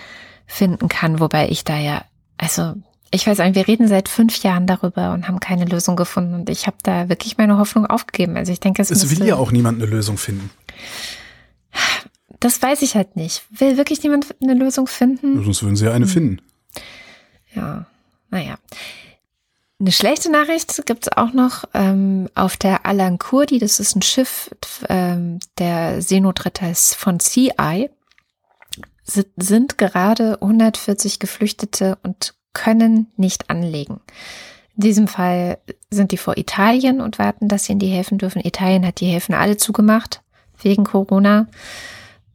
[0.46, 2.04] finden kann, wobei ich da ja,
[2.36, 2.74] also
[3.10, 6.34] ich weiß nicht, wir reden seit fünf Jahren darüber und haben keine Lösung gefunden.
[6.34, 8.36] Und ich habe da wirklich meine Hoffnung aufgegeben.
[8.36, 10.50] Also ich denke, es, es will ja auch niemand eine Lösung finden.
[12.38, 13.44] Das weiß ich halt nicht.
[13.48, 15.42] Will wirklich niemand eine Lösung finden?
[15.42, 16.12] Sonst würden sie ja eine hm.
[16.12, 16.42] finden.
[17.54, 17.86] Ja,
[18.30, 18.58] naja.
[19.80, 23.60] Eine schlechte Nachricht gibt's auch noch ähm, auf der Alan Kurdi.
[23.60, 24.50] Das ist ein Schiff
[24.88, 27.88] ähm, der Seenotretter von CI.
[29.04, 34.00] Sind gerade 140 Geflüchtete und können nicht anlegen.
[34.76, 35.58] In diesem Fall
[35.90, 38.44] sind die vor Italien und warten, dass sie in die Häfen dürfen.
[38.44, 40.22] Italien hat die Häfen alle zugemacht
[40.60, 41.46] wegen Corona.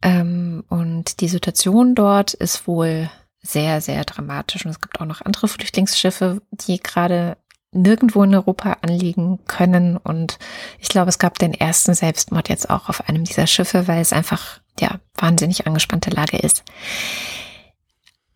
[0.00, 3.10] Ähm, und die Situation dort ist wohl
[3.44, 4.64] sehr, sehr dramatisch.
[4.64, 7.36] Und es gibt auch noch andere Flüchtlingsschiffe, die gerade
[7.72, 9.96] nirgendwo in Europa anliegen können.
[9.96, 10.38] Und
[10.78, 14.12] ich glaube, es gab den ersten Selbstmord jetzt auch auf einem dieser Schiffe, weil es
[14.12, 16.64] einfach, ja, wahnsinnig angespannte Lage ist.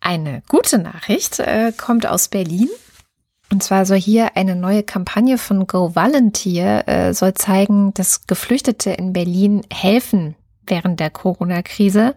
[0.01, 2.69] Eine gute Nachricht äh, kommt aus Berlin.
[3.51, 8.91] Und zwar soll hier eine neue Kampagne von Go Volunteer äh, soll zeigen, dass Geflüchtete
[8.91, 10.35] in Berlin helfen
[10.69, 12.15] während der Corona-Krise.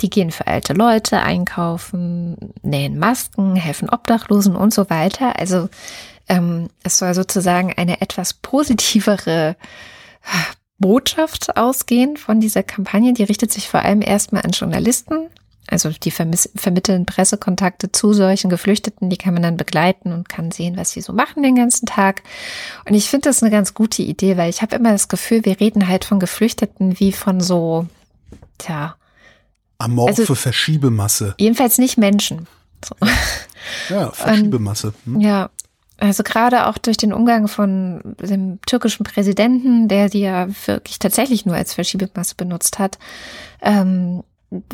[0.00, 5.38] Die gehen für alte Leute einkaufen, nähen Masken, helfen Obdachlosen und so weiter.
[5.38, 5.68] Also
[6.28, 9.56] ähm, es soll sozusagen eine etwas positivere
[10.78, 13.12] Botschaft ausgehen von dieser Kampagne.
[13.12, 15.28] Die richtet sich vor allem erstmal an Journalisten,
[15.68, 20.76] also die vermitteln Pressekontakte zu solchen Geflüchteten, die kann man dann begleiten und kann sehen,
[20.76, 22.22] was sie so machen den ganzen Tag.
[22.88, 25.58] Und ich finde das eine ganz gute Idee, weil ich habe immer das Gefühl, wir
[25.60, 27.86] reden halt von Geflüchteten wie von so,
[28.58, 28.96] tja.
[29.78, 31.34] Amorphe also, Verschiebemasse.
[31.38, 32.46] Jedenfalls nicht Menschen.
[32.84, 32.94] So.
[33.90, 34.94] Ja, Verschiebemasse.
[35.04, 35.20] Hm.
[35.20, 35.50] Ja,
[35.98, 41.46] also gerade auch durch den Umgang von dem türkischen Präsidenten, der die ja wirklich tatsächlich
[41.46, 42.98] nur als Verschiebemasse benutzt hat,
[43.62, 44.22] ähm,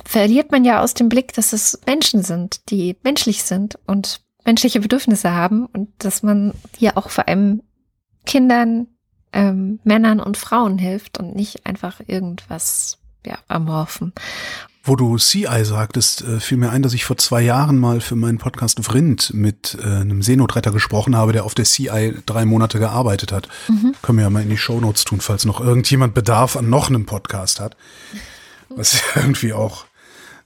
[0.04, 4.80] verliert man ja aus dem Blick, dass es Menschen sind, die menschlich sind und menschliche
[4.80, 7.62] Bedürfnisse haben und dass man hier auch vor allem
[8.26, 8.88] Kindern,
[9.32, 14.12] ähm, Männern und Frauen hilft und nicht einfach irgendwas ja, amorphen.
[14.84, 18.16] Wo du CI sagtest, äh, fiel mir ein, dass ich vor zwei Jahren mal für
[18.16, 22.80] meinen Podcast Vrind mit äh, einem Seenotretter gesprochen habe, der auf der CI drei Monate
[22.80, 23.48] gearbeitet hat.
[23.68, 23.94] Mhm.
[24.02, 27.06] Können wir ja mal in die Shownotes tun, falls noch irgendjemand Bedarf an noch einem
[27.06, 27.76] Podcast hat.
[28.76, 29.86] Was irgendwie auch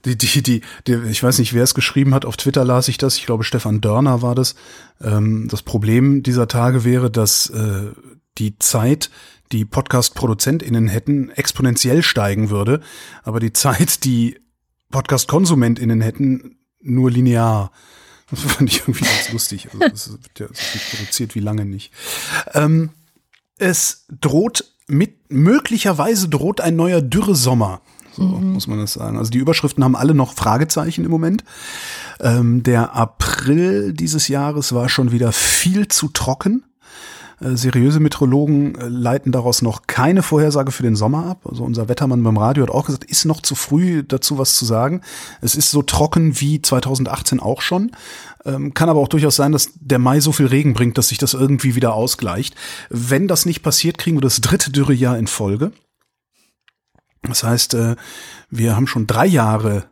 [0.05, 2.97] die, die, die, die, ich weiß nicht, wer es geschrieben hat, auf Twitter las ich
[2.97, 4.55] das, ich glaube Stefan Dörner war das.
[5.01, 7.91] Ähm, das Problem dieser Tage wäre, dass äh,
[8.39, 9.11] die Zeit,
[9.53, 12.81] die Podcast-ProduzentInnen hätten, exponentiell steigen würde,
[13.25, 14.39] aber die Zeit, die
[14.91, 17.73] Podcast-KonsumentInnen hätten, nur linear.
[18.31, 19.69] Das fand ich irgendwie ganz lustig.
[19.73, 21.93] Also das wird ja so viel produziert wie lange nicht.
[22.55, 22.91] Ähm,
[23.59, 27.81] es droht mit, möglicherweise droht ein neuer Dürresommer.
[28.17, 28.53] So mhm.
[28.53, 29.19] muss man das sagen.
[29.19, 31.45] Also die Überschriften haben alle noch Fragezeichen im Moment.
[32.21, 36.65] Ähm, der April dieses Jahres war schon wieder viel zu trocken.
[37.39, 41.41] Äh, seriöse Meteorologen äh, leiten daraus noch keine Vorhersage für den Sommer ab.
[41.45, 44.65] Also unser Wettermann beim Radio hat auch gesagt, ist noch zu früh dazu was zu
[44.65, 45.03] sagen.
[45.43, 47.91] Es ist so trocken wie 2018 auch schon.
[48.47, 51.19] Ähm, kann aber auch durchaus sein, dass der Mai so viel Regen bringt, dass sich
[51.19, 52.55] das irgendwie wieder ausgleicht.
[52.89, 55.73] Wenn das nicht passiert, kriegen wir das dritte Dürrejahr in Folge.
[57.29, 57.97] Das heißt, äh,
[58.51, 59.91] wir haben schon drei Jahre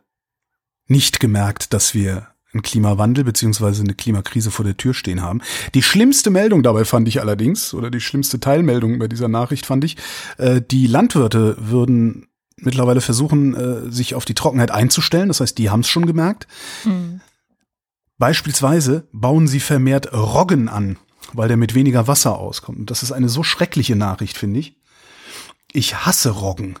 [0.87, 5.41] nicht gemerkt, dass wir einen Klimawandel beziehungsweise eine Klimakrise vor der Tür stehen haben.
[5.73, 9.83] Die schlimmste Meldung dabei fand ich allerdings, oder die schlimmste Teilmeldung bei dieser Nachricht fand
[9.83, 9.97] ich,
[10.37, 12.27] äh, die Landwirte würden
[12.57, 15.27] mittlerweile versuchen, äh, sich auf die Trockenheit einzustellen.
[15.27, 16.47] Das heißt, die haben es schon gemerkt.
[16.85, 17.19] Mhm.
[18.17, 20.97] Beispielsweise bauen sie vermehrt Roggen an,
[21.33, 22.79] weil der mit weniger Wasser auskommt.
[22.79, 24.77] Und das ist eine so schreckliche Nachricht, finde ich.
[25.73, 26.75] Ich hasse Roggen.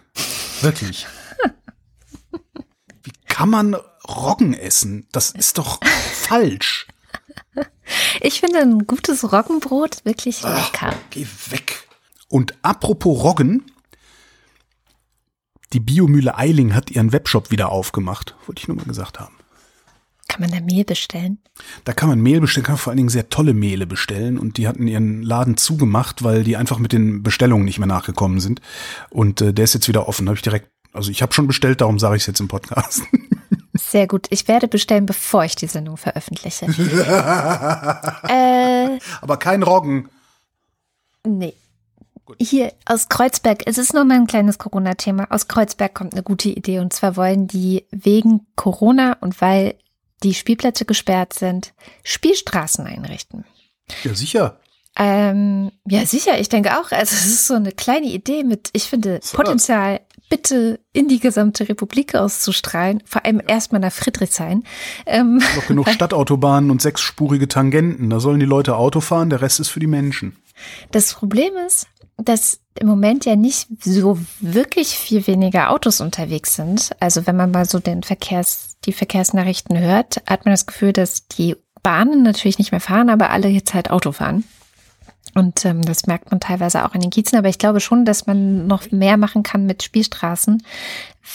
[0.61, 1.07] Wirklich.
[3.03, 3.75] Wie kann man
[4.07, 5.07] Roggen essen?
[5.11, 6.87] Das ist doch falsch.
[8.21, 10.95] Ich finde ein gutes Roggenbrot wirklich Ach, lecker.
[11.11, 11.87] Geh weg.
[12.29, 13.71] Und apropos Roggen,
[15.73, 18.35] die Biomühle Eiling hat ihren Webshop wieder aufgemacht.
[18.45, 19.35] Wollte ich nur mal gesagt haben.
[20.27, 21.37] Kann man da Mehl bestellen?
[21.83, 24.39] Da kann man Mehl bestellen, kann man vor allen Dingen sehr tolle Mehle bestellen.
[24.39, 28.39] Und die hatten ihren Laden zugemacht, weil die einfach mit den Bestellungen nicht mehr nachgekommen
[28.39, 28.59] sind.
[29.09, 30.27] Und äh, der ist jetzt wieder offen.
[30.27, 33.03] Habe ich direkt, also ich habe schon bestellt, darum sage ich es jetzt im Podcast.
[33.73, 34.27] Sehr gut.
[34.29, 36.65] Ich werde bestellen, bevor ich die Sendung veröffentliche.
[38.27, 40.09] äh, Aber kein Roggen.
[41.25, 41.53] Nee.
[42.39, 45.27] Hier aus Kreuzberg, es ist nur mal ein kleines Corona-Thema.
[45.29, 49.75] Aus Kreuzberg kommt eine gute Idee und zwar wollen die wegen Corona und weil
[50.23, 53.45] die Spielplätze gesperrt sind, Spielstraßen einrichten.
[54.03, 54.59] Ja, sicher.
[54.97, 56.91] Ähm, ja, sicher, ich denke auch.
[56.91, 59.99] Also es ist so eine kleine Idee mit, ich finde, Potenzial
[60.29, 64.63] bitte in die gesamte Republik auszustrahlen, vor allem erstmal nach Friedrichshain.
[65.05, 68.09] Ähm, Noch genug Stadtautobahnen und sechsspurige Tangenten.
[68.09, 70.37] Da sollen die Leute Auto fahren, der Rest ist für die Menschen.
[70.91, 71.87] Das Problem ist,
[72.17, 76.91] dass im Moment ja nicht so wirklich viel weniger Autos unterwegs sind.
[76.99, 81.27] Also wenn man mal so den Verkehrs, die Verkehrsnachrichten hört, hat man das Gefühl, dass
[81.27, 84.43] die Bahnen natürlich nicht mehr fahren, aber alle jetzt halt Auto fahren.
[85.35, 87.37] Und ähm, das merkt man teilweise auch in den Kiezen.
[87.37, 90.63] Aber ich glaube schon, dass man noch mehr machen kann mit Spielstraßen,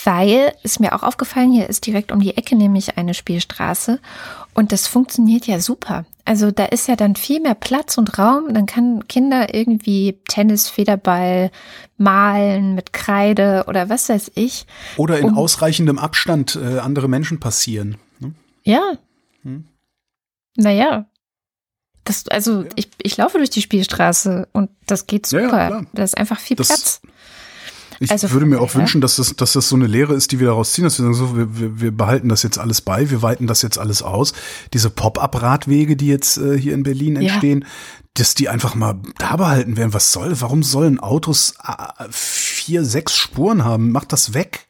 [0.05, 4.01] weil ist mir auch aufgefallen, hier ist direkt um die Ecke nämlich eine Spielstraße.
[4.55, 6.07] Und das funktioniert ja super.
[6.31, 8.55] Also da ist ja dann viel mehr Platz und Raum.
[8.55, 11.51] Dann kann Kinder irgendwie Tennis, Federball
[11.97, 14.65] malen mit Kreide oder was weiß ich.
[14.97, 17.97] Oder in um, ausreichendem Abstand äh, andere Menschen passieren.
[18.21, 18.33] Ne?
[18.63, 18.93] Ja.
[19.43, 19.65] Hm.
[20.57, 21.07] Naja,
[22.05, 22.69] das, also ja.
[22.77, 25.71] ich, ich laufe durch die Spielstraße und das geht super.
[25.71, 27.03] Ja, da ist einfach viel das, Platz.
[28.03, 28.81] Ich also, würde mir auch ja.
[28.81, 31.03] wünschen, dass das, dass das so eine Lehre ist, die wir daraus ziehen, dass wir
[31.05, 34.03] sagen, so, wir, wir, wir behalten das jetzt alles bei, wir weiten das jetzt alles
[34.03, 34.33] aus.
[34.73, 37.67] Diese Pop-up-Radwege, die jetzt äh, hier in Berlin entstehen,
[38.15, 39.93] dass die einfach mal da behalten werden.
[39.93, 43.93] Was soll, warum sollen Autos äh, vier, sechs Spuren haben?
[43.93, 44.67] Macht das weg.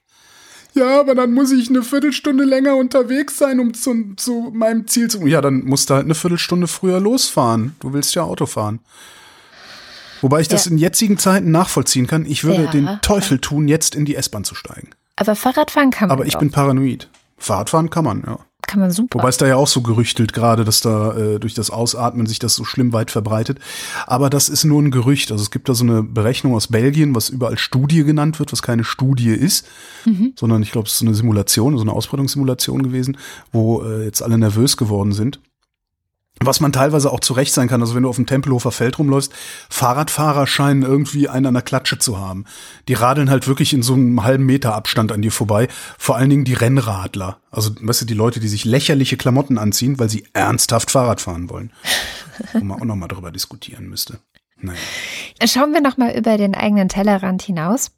[0.75, 5.09] Ja, aber dann muss ich eine Viertelstunde länger unterwegs sein, um zu, zu meinem Ziel
[5.09, 5.25] zu.
[5.27, 7.77] Ja, dann musst du halt eine Viertelstunde früher losfahren.
[7.79, 8.81] Du willst ja Auto fahren.
[10.21, 10.73] Wobei ich das ja.
[10.73, 12.27] in jetzigen Zeiten nachvollziehen kann.
[12.27, 12.71] Ich würde ja.
[12.71, 14.91] den Teufel tun, jetzt in die S-Bahn zu steigen.
[15.17, 16.17] Aber Fahrradfahren kann man.
[16.17, 16.41] Aber ich doch.
[16.41, 17.09] bin paranoid.
[17.39, 18.39] Fahrradfahren kann man, ja
[18.71, 19.19] kann man super.
[19.19, 22.39] Wobei es da ja auch so gerüchtelt gerade, dass da äh, durch das Ausatmen sich
[22.39, 23.59] das so schlimm weit verbreitet.
[24.07, 25.33] Aber das ist nur ein Gerücht.
[25.33, 28.63] Also es gibt da so eine Berechnung aus Belgien, was überall Studie genannt wird, was
[28.63, 29.67] keine Studie ist,
[30.05, 30.35] mhm.
[30.37, 33.19] sondern ich glaube, es ist so eine Simulation, so eine Ausbreitungssimulation gewesen,
[33.51, 35.41] wo äh, jetzt alle nervös geworden sind.
[36.43, 39.31] Was man teilweise auch zurecht sein kann, also wenn du auf dem Tempelhofer Feld rumläufst,
[39.69, 42.47] Fahrradfahrer scheinen irgendwie einen an der Klatsche zu haben.
[42.89, 45.69] Die radeln halt wirklich in so einem halben Meter Abstand an dir vorbei.
[45.99, 47.41] Vor allen Dingen die Rennradler.
[47.51, 51.51] Also, weißt du, die Leute, die sich lächerliche Klamotten anziehen, weil sie ernsthaft Fahrrad fahren
[51.51, 51.73] wollen.
[52.55, 54.19] Wo man auch nochmal drüber diskutieren müsste.
[54.59, 54.79] Naja.
[55.45, 57.91] Schauen wir nochmal über den eigenen Tellerrand hinaus.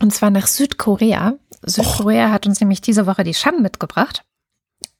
[0.00, 1.34] Und zwar nach Südkorea.
[1.62, 2.32] Südkorea Och.
[2.32, 4.24] hat uns nämlich diese Woche die Scham mitgebracht.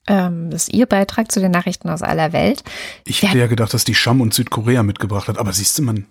[0.06, 2.62] Ähm, das ist Ihr Beitrag zu den Nachrichten aus aller Welt.
[3.04, 6.06] Ich hätte ja gedacht, dass die Scham und Südkorea mitgebracht hat, aber siehst du, man,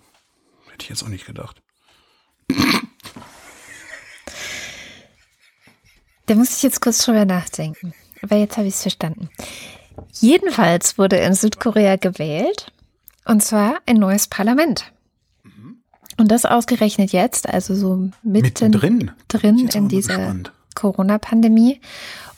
[0.70, 1.62] hätte ich jetzt auch nicht gedacht.
[6.26, 7.94] Da muss ich jetzt kurz drüber nachdenken.
[8.22, 9.30] Aber jetzt habe ich es verstanden.
[10.12, 12.72] Jedenfalls wurde in Südkorea gewählt,
[13.24, 14.92] und zwar ein neues Parlament.
[15.44, 15.82] Mhm.
[16.18, 20.34] Und das ausgerechnet jetzt, also so mitten drin, drin in dieser
[20.74, 21.80] Corona-Pandemie.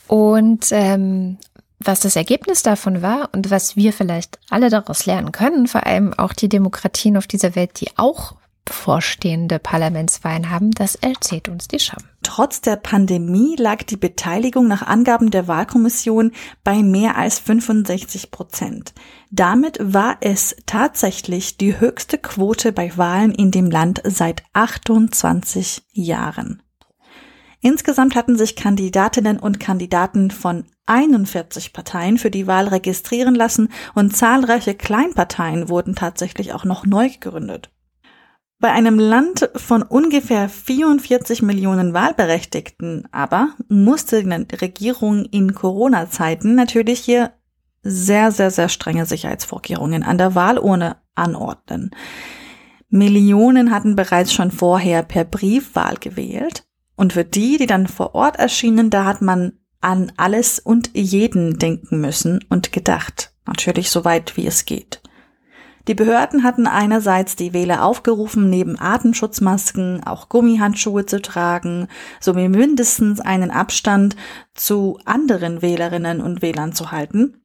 [0.09, 1.39] Und ähm,
[1.79, 6.13] was das Ergebnis davon war und was wir vielleicht alle daraus lernen können, vor allem
[6.15, 8.35] auch die Demokratien auf dieser Welt, die auch
[8.65, 12.03] bevorstehende Parlamentswahlen haben, das erzählt uns die Scham.
[12.23, 16.33] Trotz der Pandemie lag die Beteiligung nach Angaben der Wahlkommission
[16.65, 18.93] bei mehr als 65 Prozent.
[19.31, 26.63] Damit war es tatsächlich die höchste Quote bei Wahlen in dem Land seit 28 Jahren.
[27.61, 34.17] Insgesamt hatten sich Kandidatinnen und Kandidaten von 41 Parteien für die Wahl registrieren lassen und
[34.17, 37.71] zahlreiche Kleinparteien wurden tatsächlich auch noch neu gegründet.
[38.61, 47.01] Bei einem Land von ungefähr 44 Millionen Wahlberechtigten aber musste die Regierung in Corona-Zeiten natürlich
[47.01, 47.33] hier
[47.83, 51.91] sehr, sehr, sehr strenge Sicherheitsvorkehrungen an der Wahlurne anordnen.
[52.89, 56.68] Millionen hatten bereits schon vorher per Briefwahl gewählt.
[56.99, 61.57] Und für die, die dann vor Ort erschienen, da hat man an alles und jeden
[61.57, 63.33] denken müssen und gedacht.
[63.47, 65.01] Natürlich so weit wie es geht.
[65.87, 71.87] Die Behörden hatten einerseits die Wähler aufgerufen, neben Atemschutzmasken auch Gummihandschuhe zu tragen,
[72.19, 74.17] sowie mindestens einen Abstand
[74.55, 77.41] zu anderen Wählerinnen und Wählern zu halten.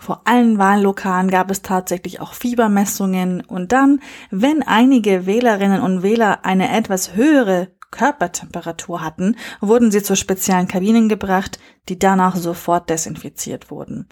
[0.00, 4.00] Vor allen Wahllokalen gab es tatsächlich auch Fiebermessungen und dann,
[4.30, 11.08] wenn einige Wählerinnen und Wähler eine etwas höhere Körpertemperatur hatten, wurden sie zu speziellen Kabinen
[11.08, 14.08] gebracht, die danach sofort desinfiziert wurden.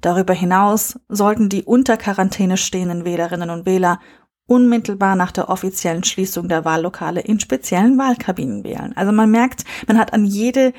[0.00, 4.00] Darüber hinaus sollten die unter Quarantäne stehenden Wählerinnen und Wähler
[4.46, 8.92] unmittelbar nach der offiziellen Schließung der Wahllokale in speziellen Wahlkabinen wählen.
[8.96, 10.72] Also man merkt, man hat an jede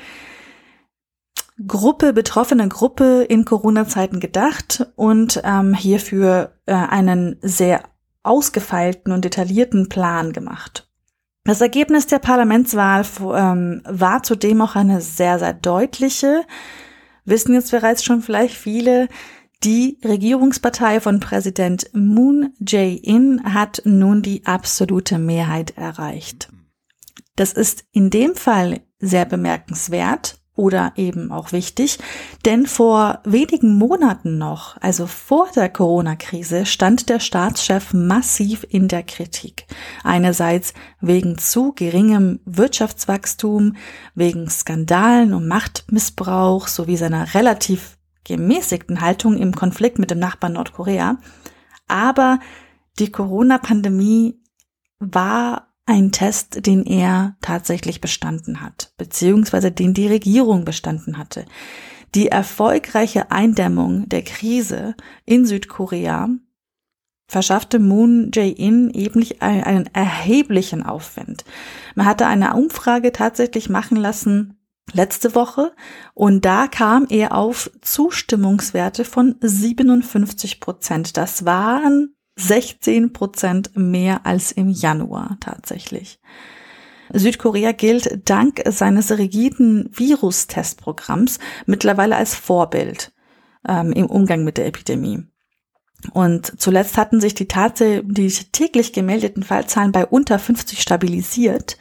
[1.66, 7.82] Gruppe, betroffene Gruppe in Corona-Zeiten gedacht und ähm, hierfür äh, einen sehr
[8.22, 10.88] ausgefeilten und detaillierten Plan gemacht.
[11.46, 16.44] Das Ergebnis der Parlamentswahl ähm, war zudem auch eine sehr, sehr deutliche.
[17.24, 19.08] Wissen jetzt bereits schon vielleicht viele,
[19.62, 26.50] die Regierungspartei von Präsident Moon Jae-in hat nun die absolute Mehrheit erreicht.
[27.36, 31.98] Das ist in dem Fall sehr bemerkenswert, oder eben auch wichtig,
[32.44, 39.02] denn vor wenigen Monaten noch, also vor der Corona-Krise, stand der Staatschef massiv in der
[39.02, 39.66] Kritik.
[40.02, 43.76] Einerseits wegen zu geringem Wirtschaftswachstum,
[44.14, 51.18] wegen Skandalen und Machtmissbrauch sowie seiner relativ gemäßigten Haltung im Konflikt mit dem Nachbarn Nordkorea.
[51.86, 52.40] Aber
[52.98, 54.40] die Corona-Pandemie
[54.98, 61.46] war ein Test, den er tatsächlich bestanden hat, beziehungsweise den die Regierung bestanden hatte.
[62.14, 66.28] Die erfolgreiche Eindämmung der Krise in Südkorea
[67.28, 71.44] verschaffte Moon Jae-in eben einen erheblichen Aufwand.
[71.94, 74.58] Man hatte eine Umfrage tatsächlich machen lassen
[74.92, 75.72] letzte Woche
[76.14, 81.16] und da kam er auf Zustimmungswerte von 57 Prozent.
[81.16, 86.20] Das waren 16 Prozent mehr als im Januar tatsächlich.
[87.12, 93.12] Südkorea gilt dank seines rigiden Virustestprogramms mittlerweile als Vorbild
[93.66, 95.24] ähm, im Umgang mit der Epidemie.
[96.12, 101.78] Und zuletzt hatten sich die, Tate, die täglich gemeldeten Fallzahlen bei unter 50 stabilisiert.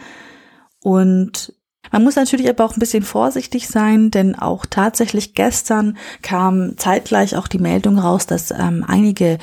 [0.81, 1.53] Und
[1.91, 7.35] man muss natürlich aber auch ein bisschen vorsichtig sein, denn auch tatsächlich gestern kam zeitgleich
[7.35, 9.37] auch die Meldung raus, dass ähm, einige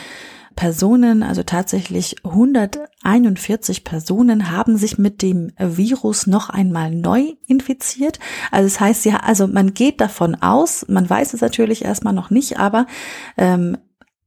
[0.55, 8.19] Personen, also tatsächlich 141 Personen haben sich mit dem Virus noch einmal neu infiziert.
[8.51, 12.31] Also das heißt, ja, also man geht davon aus, man weiß es natürlich erstmal noch
[12.31, 12.87] nicht, aber
[13.37, 13.79] ähm,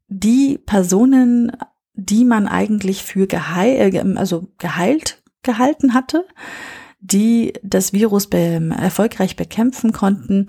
[0.07, 1.51] die Personen,
[1.93, 6.25] die man eigentlich für geheil, äh, also geheilt gehalten hatte,
[6.99, 10.47] die das Virus be erfolgreich bekämpfen konnten,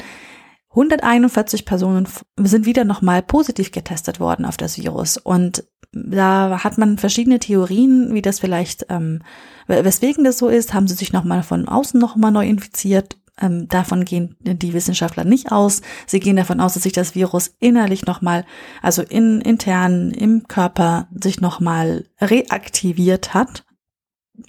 [0.77, 2.07] 141 Personen
[2.39, 5.17] sind wieder nochmal positiv getestet worden auf das Virus.
[5.17, 9.23] Und da hat man verschiedene Theorien, wie das vielleicht, ähm,
[9.67, 10.75] weswegen das so ist.
[10.75, 13.17] Haben sie sich nochmal von außen nochmal neu infiziert?
[13.41, 15.81] Ähm, davon gehen die Wissenschaftler nicht aus.
[16.07, 18.45] Sie gehen davon aus, dass sich das Virus innerlich nochmal,
[18.83, 23.66] also in, intern im Körper sich nochmal reaktiviert hat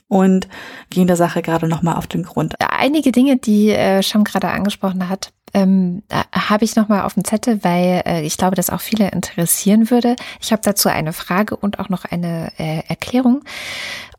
[0.07, 0.47] und
[0.89, 2.55] gehen der Sache gerade nochmal auf den Grund.
[2.59, 7.63] Einige Dinge, die äh, Sham gerade angesprochen hat, ähm, habe ich nochmal auf dem Zettel,
[7.63, 10.15] weil äh, ich glaube, dass auch viele interessieren würde.
[10.41, 13.43] Ich habe dazu eine Frage und auch noch eine äh, Erklärung.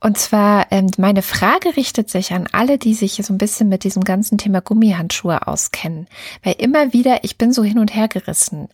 [0.01, 3.85] Und zwar, ähm, meine Frage richtet sich an alle, die sich so ein bisschen mit
[3.85, 6.07] diesem ganzen Thema Gummihandschuhe auskennen.
[6.43, 8.69] Weil immer wieder, ich bin so hin und her gerissen.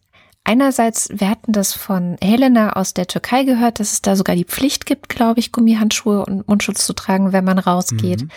[0.45, 4.45] Einerseits, wir hatten das von Helena aus der Türkei gehört, dass es da sogar die
[4.45, 8.23] Pflicht gibt, glaube ich, Gummihandschuhe und Mundschutz zu tragen, wenn man rausgeht.
[8.23, 8.31] Mhm.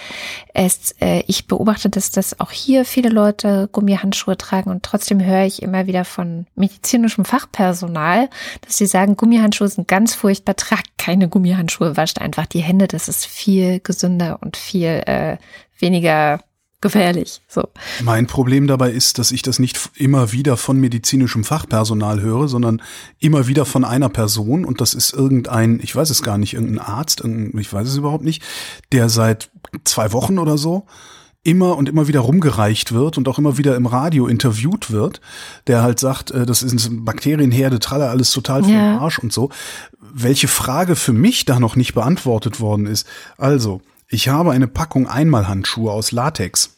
[0.54, 5.46] Es, äh, ich beobachte, dass das auch hier viele Leute Gummihandschuhe tragen und trotzdem höre
[5.46, 8.30] ich immer wieder von medizinischem Fachpersonal,
[8.62, 13.10] dass sie sagen, Gummihandschuhe sind ganz furchtbar, tragt keine Gummihandschuhe, wascht einfach die Hände, das
[13.10, 15.38] ist viel gesünder und viel äh,
[15.80, 16.40] weniger
[16.82, 17.42] gefährlich.
[17.48, 17.64] So.
[18.04, 22.82] Mein Problem dabei ist, dass ich das nicht immer wieder von medizinischem Fachpersonal höre, sondern
[23.20, 26.80] immer wieder von einer Person und das ist irgendein, ich weiß es gar nicht, irgendein
[26.80, 28.44] Arzt, irgendein, ich weiß es überhaupt nicht,
[28.92, 29.50] der seit
[29.84, 30.86] zwei Wochen oder so
[31.48, 35.22] immer und immer wieder rumgereicht wird und auch immer wieder im Radio interviewt wird,
[35.68, 38.98] der halt sagt, äh, das ist eine Bakterienherde, tralle alles total für ja.
[39.00, 39.50] Arsch und so.
[39.98, 43.08] Welche Frage für mich da noch nicht beantwortet worden ist.
[43.38, 46.76] Also, ich habe eine Packung Einmalhandschuhe aus Latex.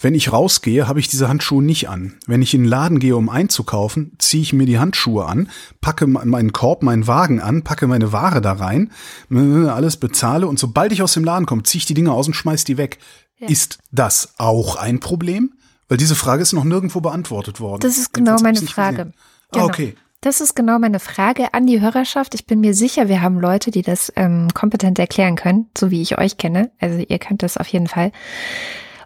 [0.00, 2.14] Wenn ich rausgehe, habe ich diese Handschuhe nicht an.
[2.26, 5.48] Wenn ich in den Laden gehe, um einzukaufen, ziehe ich mir die Handschuhe an,
[5.80, 8.92] packe meinen Korb, meinen Wagen an, packe meine Ware da rein,
[9.30, 12.34] alles bezahle und sobald ich aus dem Laden komme, ziehe ich die Dinge aus und
[12.34, 12.98] schmeiß die weg.
[13.38, 13.48] Ja.
[13.48, 15.54] Ist das auch ein Problem?
[15.88, 17.80] Weil diese Frage ist noch nirgendwo beantwortet worden.
[17.80, 19.12] Das ist genau meine Frage.
[19.12, 19.66] Ah, genau.
[19.66, 19.96] okay.
[20.24, 22.34] Das ist genau meine Frage an die Hörerschaft.
[22.34, 26.00] Ich bin mir sicher, wir haben Leute, die das ähm, kompetent erklären können, so wie
[26.00, 26.70] ich euch kenne.
[26.80, 28.10] Also ihr könnt das auf jeden Fall.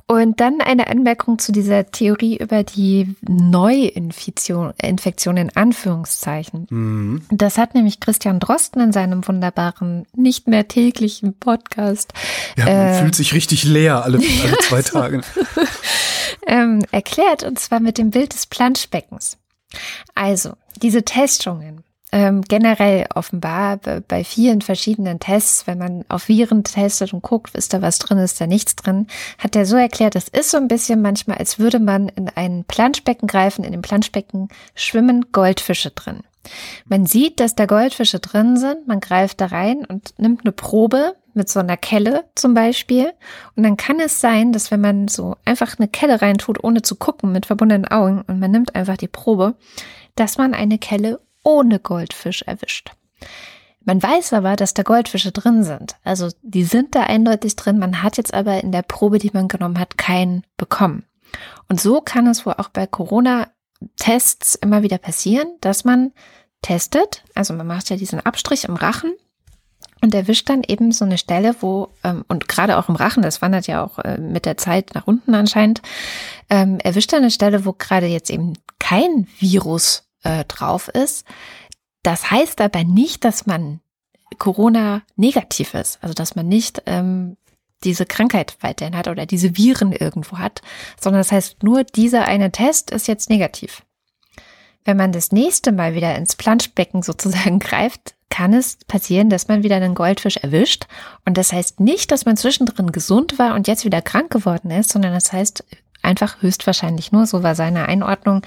[0.06, 6.68] Und dann eine Anmerkung zu dieser Theorie über die Neuinfektion Infektion in Anführungszeichen.
[6.70, 7.22] Mhm.
[7.30, 12.12] Das hat nämlich Christian Drosten in seinem wunderbaren, nicht mehr täglichen Podcast.
[12.56, 15.22] Ja, man äh, fühlt sich richtig leer alle, alle zwei Tage.
[16.46, 19.36] ähm, erklärt, und zwar mit dem Bild des Planschbeckens.
[20.14, 27.12] Also, diese Testungen, ähm, generell offenbar bei vielen verschiedenen Tests, wenn man auf Viren testet
[27.12, 30.28] und guckt, ist da was drin, ist da nichts drin, hat er so erklärt, es
[30.28, 34.48] ist so ein bisschen manchmal, als würde man in ein Planschbecken greifen, in dem Planschbecken
[34.74, 36.20] schwimmen Goldfische drin.
[36.86, 41.14] Man sieht, dass da Goldfische drin sind, man greift da rein und nimmt eine Probe
[41.38, 43.14] mit so einer Kelle zum Beispiel.
[43.56, 46.96] Und dann kann es sein, dass wenn man so einfach eine Kelle reintut, ohne zu
[46.96, 49.54] gucken, mit verbundenen Augen, und man nimmt einfach die Probe,
[50.16, 52.92] dass man eine Kelle ohne Goldfisch erwischt.
[53.84, 55.96] Man weiß aber, dass da Goldfische drin sind.
[56.04, 57.78] Also die sind da eindeutig drin.
[57.78, 61.04] Man hat jetzt aber in der Probe, die man genommen hat, keinen bekommen.
[61.70, 66.12] Und so kann es wohl auch bei Corona-Tests immer wieder passieren, dass man
[66.60, 67.24] testet.
[67.34, 69.14] Also man macht ja diesen Abstrich im Rachen
[70.00, 73.42] und erwischt dann eben so eine Stelle, wo, ähm, und gerade auch im Rachen, das
[73.42, 75.82] wandert ja auch äh, mit der Zeit nach unten anscheinend,
[76.50, 81.26] ähm, erwischt dann eine Stelle, wo gerade jetzt eben kein Virus äh, drauf ist.
[82.02, 83.80] Das heißt aber nicht, dass man
[84.38, 87.36] Corona negativ ist, also dass man nicht ähm,
[87.84, 90.62] diese Krankheit weiterhin hat oder diese Viren irgendwo hat,
[91.00, 93.82] sondern das heißt nur, dieser eine Test ist jetzt negativ.
[94.84, 99.62] Wenn man das nächste Mal wieder ins Planschbecken sozusagen greift, kann es passieren, dass man
[99.62, 100.86] wieder einen Goldfisch erwischt.
[101.24, 104.90] Und das heißt nicht, dass man zwischendrin gesund war und jetzt wieder krank geworden ist,
[104.90, 105.64] sondern das heißt
[106.02, 108.42] einfach höchstwahrscheinlich nur, so war seine Einordnung,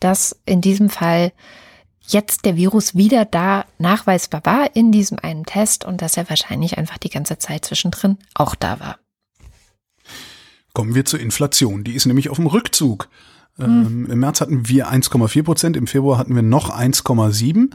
[0.00, 1.32] dass in diesem Fall
[2.06, 6.78] jetzt der Virus wieder da nachweisbar war in diesem einen Test und dass er wahrscheinlich
[6.78, 8.98] einfach die ganze Zeit zwischendrin auch da war.
[10.72, 11.84] Kommen wir zur Inflation.
[11.84, 13.08] Die ist nämlich auf dem Rückzug.
[13.56, 13.64] Hm.
[13.64, 17.70] Ähm, Im März hatten wir 1,4 Prozent, im Februar hatten wir noch 1,7.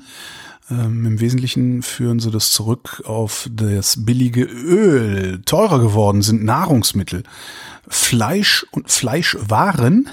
[0.69, 5.41] Ähm, Im Wesentlichen führen sie das zurück auf das billige Öl.
[5.45, 7.23] Teurer geworden sind Nahrungsmittel.
[7.87, 10.09] Fleisch und Fleischwaren,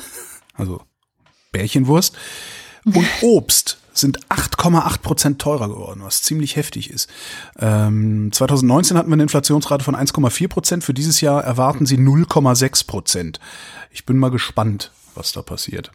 [0.54, 0.82] also
[1.52, 2.16] Bärchenwurst
[2.84, 7.08] und Obst sind 8,8 Prozent teurer geworden, was ziemlich heftig ist.
[7.58, 10.84] Ähm, 2019 hatten wir eine Inflationsrate von 1,4 Prozent.
[10.84, 13.40] Für dieses Jahr erwarten sie 0,6 Prozent.
[13.90, 15.92] Ich bin mal gespannt, was da passiert.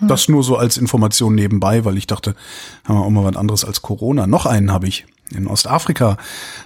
[0.00, 2.34] Das nur so als Information nebenbei, weil ich dachte,
[2.84, 4.26] haben wir auch mal was anderes als Corona.
[4.26, 6.16] Noch einen habe ich in Ostafrika.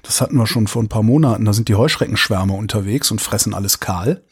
[0.03, 1.45] Das hatten wir schon vor ein paar Monaten.
[1.45, 4.23] Da sind die Heuschreckenschwärme unterwegs und fressen alles kahl.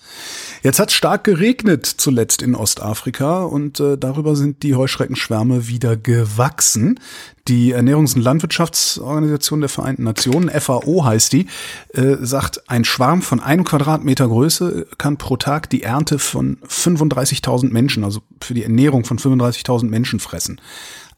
[0.62, 5.96] Jetzt hat es stark geregnet zuletzt in Ostafrika und äh, darüber sind die Heuschreckenschwärme wieder
[5.96, 7.00] gewachsen.
[7.48, 11.46] Die Ernährungs- und Landwirtschaftsorganisation der Vereinten Nationen, FAO heißt die,
[11.94, 17.72] äh, sagt, ein Schwarm von einem Quadratmeter Größe kann pro Tag die Ernte von 35.000
[17.72, 20.60] Menschen, also für die Ernährung von 35.000 Menschen fressen.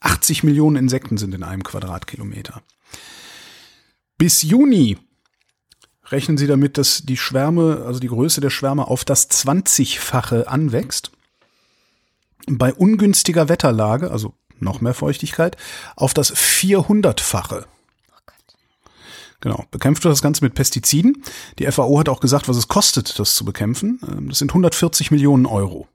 [0.01, 2.63] 80 Millionen Insekten sind in einem Quadratkilometer.
[4.23, 4.99] Bis Juni
[6.13, 11.11] rechnen Sie damit, dass die Schwärme, also die Größe der Schwärme auf das 20-fache anwächst.
[12.47, 15.57] Bei ungünstiger Wetterlage, also noch mehr Feuchtigkeit,
[15.97, 17.65] auf das 400-fache.
[19.41, 19.65] Genau.
[19.73, 21.25] Bekämpft wird das Ganze mit Pestiziden.
[21.59, 23.99] Die FAO hat auch gesagt, was es kostet, das zu bekämpfen.
[24.07, 25.89] Ähm, das sind 140 Millionen Euro.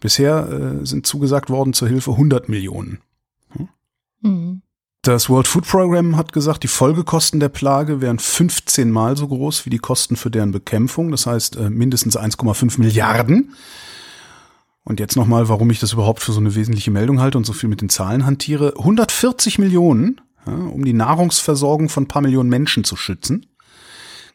[0.00, 0.50] Bisher
[0.82, 3.00] äh, sind zugesagt worden zur Hilfe 100 Millionen.
[4.20, 4.60] Hm?
[5.04, 9.66] Das World Food Program hat gesagt, die Folgekosten der Plage wären 15 Mal so groß
[9.66, 11.10] wie die Kosten für deren Bekämpfung.
[11.10, 13.54] Das heißt äh, mindestens 1,5 Milliarden.
[14.82, 17.52] Und jetzt nochmal, warum ich das überhaupt für so eine wesentliche Meldung halte und so
[17.52, 18.78] viel mit den Zahlen hantiere.
[18.78, 23.44] 140 Millionen, ja, um die Nahrungsversorgung von paar Millionen Menschen zu schützen,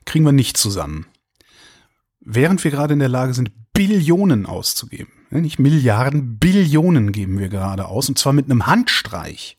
[0.06, 1.08] kriegen wir nicht zusammen.
[2.20, 5.14] Während wir gerade in der Lage sind, Billionen auszugeben.
[5.32, 8.08] Nicht Milliarden, Billionen geben wir gerade aus.
[8.08, 9.59] Und zwar mit einem Handstreich.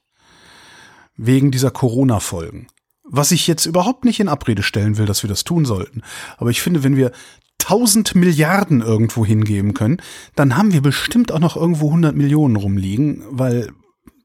[1.22, 2.68] Wegen dieser Corona-Folgen.
[3.04, 6.00] Was ich jetzt überhaupt nicht in Abrede stellen will, dass wir das tun sollten.
[6.38, 7.12] Aber ich finde, wenn wir
[7.60, 9.98] 1000 Milliarden irgendwo hingeben können,
[10.34, 13.70] dann haben wir bestimmt auch noch irgendwo 100 Millionen rumliegen, weil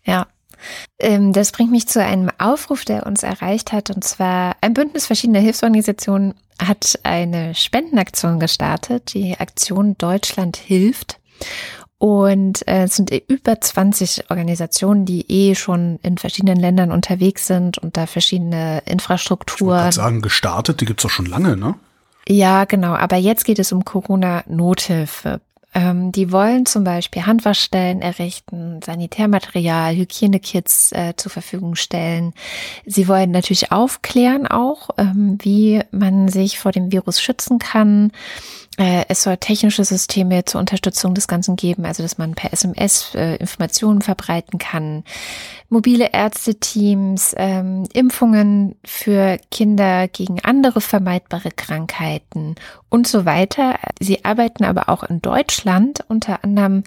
[0.04, 0.28] Ja.
[1.00, 3.90] Ähm, das bringt mich zu einem Aufruf, der uns erreicht hat.
[3.90, 9.14] Und zwar ein Bündnis verschiedener Hilfsorganisationen hat eine Spendenaktion gestartet.
[9.14, 11.20] Die Aktion Deutschland hilft.
[12.00, 17.80] Und äh, es sind über 20 Organisationen, die eh schon in verschiedenen Ländern unterwegs sind
[17.80, 19.90] und da verschiedene Infrastrukturen.
[19.90, 21.74] Ich sagen, gestartet, die gibt's doch schon lange, ne?
[22.28, 22.94] Ja, genau.
[22.94, 25.42] Aber jetzt geht es um Corona-Nothilfe.
[25.74, 32.34] Ähm, die wollen zum Beispiel Handwaschstellen errichten, Sanitärmaterial, Hygienekits äh, zur Verfügung stellen.
[32.86, 38.12] Sie wollen natürlich aufklären auch, ähm, wie man sich vor dem Virus schützen kann.
[38.78, 43.16] Äh, es soll technische Systeme zur Unterstützung des Ganzen geben, also dass man per SMS
[43.16, 45.04] äh, Informationen verbreiten kann,
[45.70, 52.54] mobile Ärzteteams, ähm, Impfungen für Kinder gegen andere vermeidbare Krankheiten
[52.90, 53.80] und so weiter.
[54.00, 56.84] Sie arbeiten aber auch in Deutschland unter anderem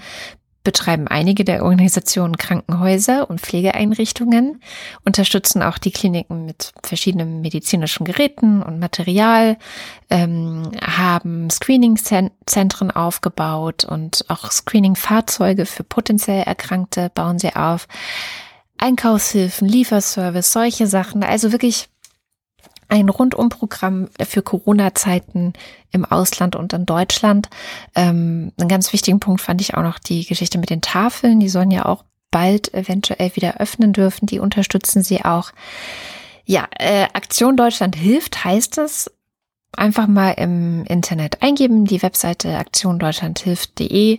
[0.62, 4.60] betreiben einige der Organisationen Krankenhäuser und Pflegeeinrichtungen,
[5.04, 9.56] unterstützen auch die Kliniken mit verschiedenen medizinischen Geräten und Material,
[10.10, 17.88] ähm, haben Screening-Zentren aufgebaut und auch Screening-Fahrzeuge für potenziell Erkrankte bauen sie auf.
[18.76, 21.22] Einkaufshilfen, Lieferservice, solche Sachen.
[21.22, 21.88] Also wirklich
[22.90, 25.52] ein Rundumprogramm für Corona-Zeiten
[25.92, 27.48] im Ausland und in Deutschland.
[27.94, 31.40] Ähm, einen ganz wichtigen Punkt fand ich auch noch die Geschichte mit den Tafeln.
[31.40, 34.26] Die sollen ja auch bald eventuell wieder öffnen dürfen.
[34.26, 35.52] Die unterstützen sie auch.
[36.44, 39.10] Ja, äh, Aktion Deutschland hilft heißt es.
[39.76, 44.18] Einfach mal im Internet eingeben, die Webseite aktiondeutschlandhilft.de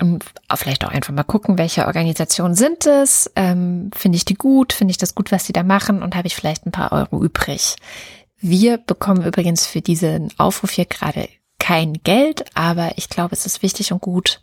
[0.00, 0.24] und
[0.54, 3.30] vielleicht auch einfach mal gucken, welche Organisationen sind es.
[3.36, 4.72] Ähm, Finde ich die gut?
[4.72, 6.02] Finde ich das gut, was sie da machen?
[6.02, 7.76] Und habe ich vielleicht ein paar Euro übrig?
[8.40, 11.28] Wir bekommen übrigens für diesen Aufruf hier gerade
[11.58, 14.40] kein Geld, aber ich glaube, es ist wichtig und gut,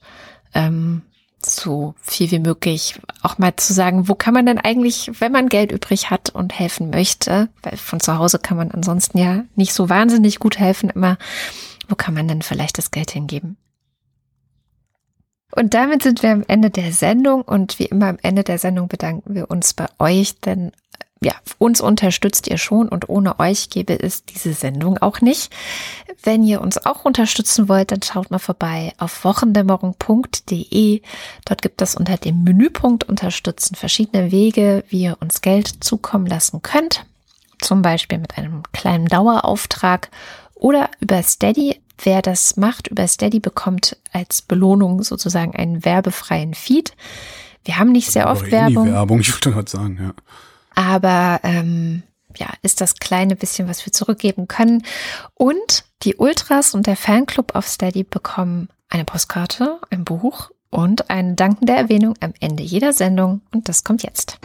[0.53, 1.01] ähm,
[1.45, 5.47] so viel wie möglich auch mal zu sagen, wo kann man denn eigentlich, wenn man
[5.47, 9.73] Geld übrig hat und helfen möchte, weil von zu Hause kann man ansonsten ja nicht
[9.73, 11.17] so wahnsinnig gut helfen immer,
[11.87, 13.57] wo kann man denn vielleicht das Geld hingeben?
[15.55, 18.87] Und damit sind wir am Ende der Sendung und wie immer am Ende der Sendung
[18.87, 20.71] bedanken wir uns bei euch, denn
[21.21, 25.51] ja, uns unterstützt ihr schon und ohne euch gäbe es diese Sendung auch nicht.
[26.23, 31.01] Wenn ihr uns auch unterstützen wollt, dann schaut mal vorbei auf wochendämmerung.de.
[31.45, 36.61] Dort gibt es unter dem Menüpunkt Unterstützen verschiedene Wege, wie ihr uns Geld zukommen lassen
[36.61, 37.05] könnt.
[37.59, 40.09] Zum Beispiel mit einem kleinen Dauerauftrag
[40.53, 41.79] oder über Steady.
[42.03, 46.93] Wer das macht über Steady bekommt als Belohnung sozusagen einen werbefreien Feed.
[47.63, 48.91] Wir haben nicht sehr oft Werbung.
[48.91, 50.13] Werbung, ich wollte gerade sagen, ja.
[50.75, 52.03] Aber ähm,
[52.37, 54.83] ja, ist das kleine bisschen, was wir zurückgeben können.
[55.33, 61.35] Und die Ultras und der Fanclub auf Steady bekommen eine Postkarte, ein Buch und eine
[61.35, 63.41] dankende Erwähnung am Ende jeder Sendung.
[63.53, 64.37] Und das kommt jetzt.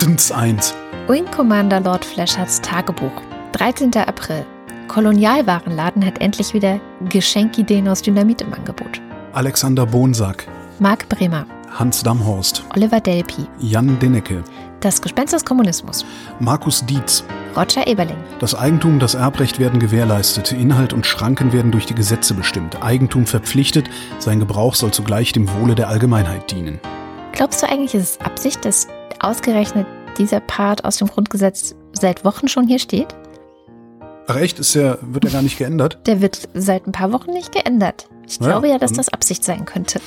[0.00, 0.74] Dins 1.
[1.08, 3.12] Wing Commander Lord Flashards Tagebuch.
[3.52, 3.94] 13.
[3.96, 4.46] April.
[4.88, 9.00] Kolonialwarenladen hat endlich wieder Geschenkideen aus Dynamit im Angebot.
[9.32, 10.46] Alexander Bonsack.
[10.78, 11.46] Marc Bremer.
[11.78, 12.64] Hans Damhorst.
[12.74, 13.46] Oliver Delpi.
[13.58, 14.42] Jan Dennecke.
[14.80, 16.04] Das Gespenst des Kommunismus.
[16.40, 17.24] Markus Dietz.
[17.56, 18.16] Roger Eberling.
[18.40, 20.52] Das Eigentum, das Erbrecht werden gewährleistet.
[20.52, 22.82] Inhalt und Schranken werden durch die Gesetze bestimmt.
[22.82, 23.88] Eigentum verpflichtet.
[24.18, 26.80] Sein Gebrauch soll zugleich dem Wohle der Allgemeinheit dienen.
[27.32, 28.88] Glaubst du eigentlich, ist es Absicht, dass
[29.20, 29.86] ausgerechnet
[30.18, 33.14] dieser Part aus dem Grundgesetz seit Wochen schon hier steht?
[34.32, 34.58] Ach echt?
[34.58, 35.98] Ist der, wird er gar nicht geändert?
[36.06, 38.08] Der wird seit ein paar Wochen nicht geändert.
[38.26, 40.00] Ich Ja, glaube ja, dass das Absicht sein könnte.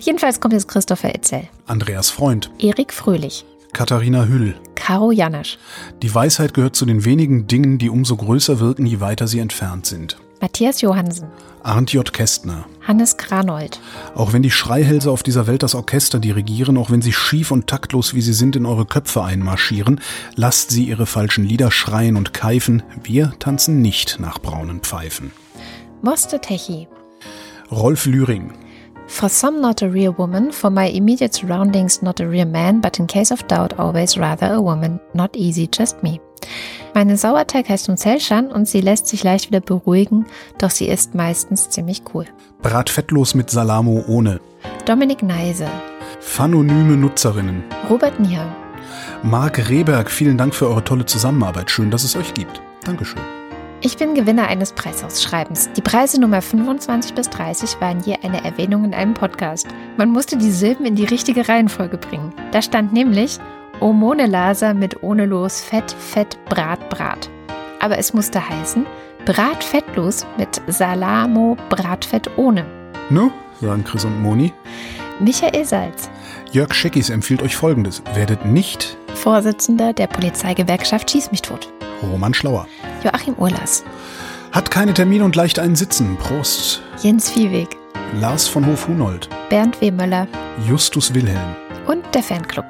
[0.00, 2.50] Jedenfalls kommt jetzt Christopher Etzel, Andreas Freund.
[2.58, 4.54] Erik Fröhlich, Katharina Hüll.
[4.74, 5.58] Caro Janasch,
[6.02, 9.86] Die Weisheit gehört zu den wenigen Dingen, die umso größer wirken, je weiter sie entfernt
[9.86, 10.16] sind.
[10.40, 11.28] Matthias Johansen,
[11.62, 12.12] Arndt J.
[12.12, 12.66] Kästner.
[12.86, 13.80] Hannes Granold,
[14.14, 17.66] Auch wenn die Schreihälse auf dieser Welt das Orchester dirigieren, auch wenn sie schief und
[17.66, 20.00] taktlos wie sie sind in eure Köpfe einmarschieren,
[20.36, 22.82] lasst sie ihre falschen Lieder schreien und keifen.
[23.02, 25.32] Wir tanzen nicht nach braunen Pfeifen.
[26.02, 26.86] Moste Techi.
[27.72, 28.52] Rolf Lühring.
[29.08, 32.98] For some not a real woman, for my immediate surroundings not a real man, but
[32.98, 35.00] in case of doubt always rather a woman.
[35.14, 36.20] Not easy, just me.
[36.96, 40.24] Meine Sauerteig heißt Unzelschan und sie lässt sich leicht wieder beruhigen,
[40.56, 42.24] doch sie ist meistens ziemlich cool.
[42.62, 44.40] Bratfettlos mit Salamo ohne.
[44.86, 45.66] Dominik Neise,
[46.20, 47.64] Phanonyme Nutzerinnen.
[47.90, 48.50] Robert Nieher,
[49.22, 51.70] Marc Rehberg, vielen Dank für eure tolle Zusammenarbeit.
[51.70, 52.62] Schön, dass es euch gibt.
[52.84, 53.20] Dankeschön.
[53.82, 55.68] Ich bin Gewinner eines Preisausschreibens.
[55.76, 59.66] Die Preise Nummer 25 bis 30 waren je eine Erwähnung in einem Podcast.
[59.98, 62.32] Man musste die Silben in die richtige Reihenfolge bringen.
[62.52, 63.38] Da stand nämlich
[63.80, 67.28] Omone Laser mit ohne los Fett, Fett, Brat, Brat.
[67.80, 68.86] Aber es musste heißen
[69.24, 72.64] Brat fettlos mit Salamo, Bratfett ohne.
[73.10, 74.52] Nu, sagen Chris und Moni.
[75.20, 76.08] Michael Salz,
[76.52, 78.02] Jörg Scheckis empfiehlt euch folgendes.
[78.14, 81.72] Werdet nicht Vorsitzender der Polizeigewerkschaft Schieß mich tot.
[82.02, 82.66] Roman Schlauer.
[83.02, 83.82] Joachim Urlas,
[84.52, 86.16] Hat keine Termine und leicht einen Sitzen.
[86.18, 86.82] Prost.
[87.02, 87.76] Jens Viehweg,
[88.20, 89.28] Lars von Hof-Hunold.
[89.48, 89.90] Bernd W.
[89.90, 90.28] Möller
[90.68, 91.56] Justus Wilhelm.
[91.86, 92.66] und der Fanclub.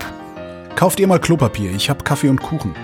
[0.77, 1.73] Kauft ihr mal Klopapier.
[1.75, 2.75] Ich hab Kaffee und Kuchen.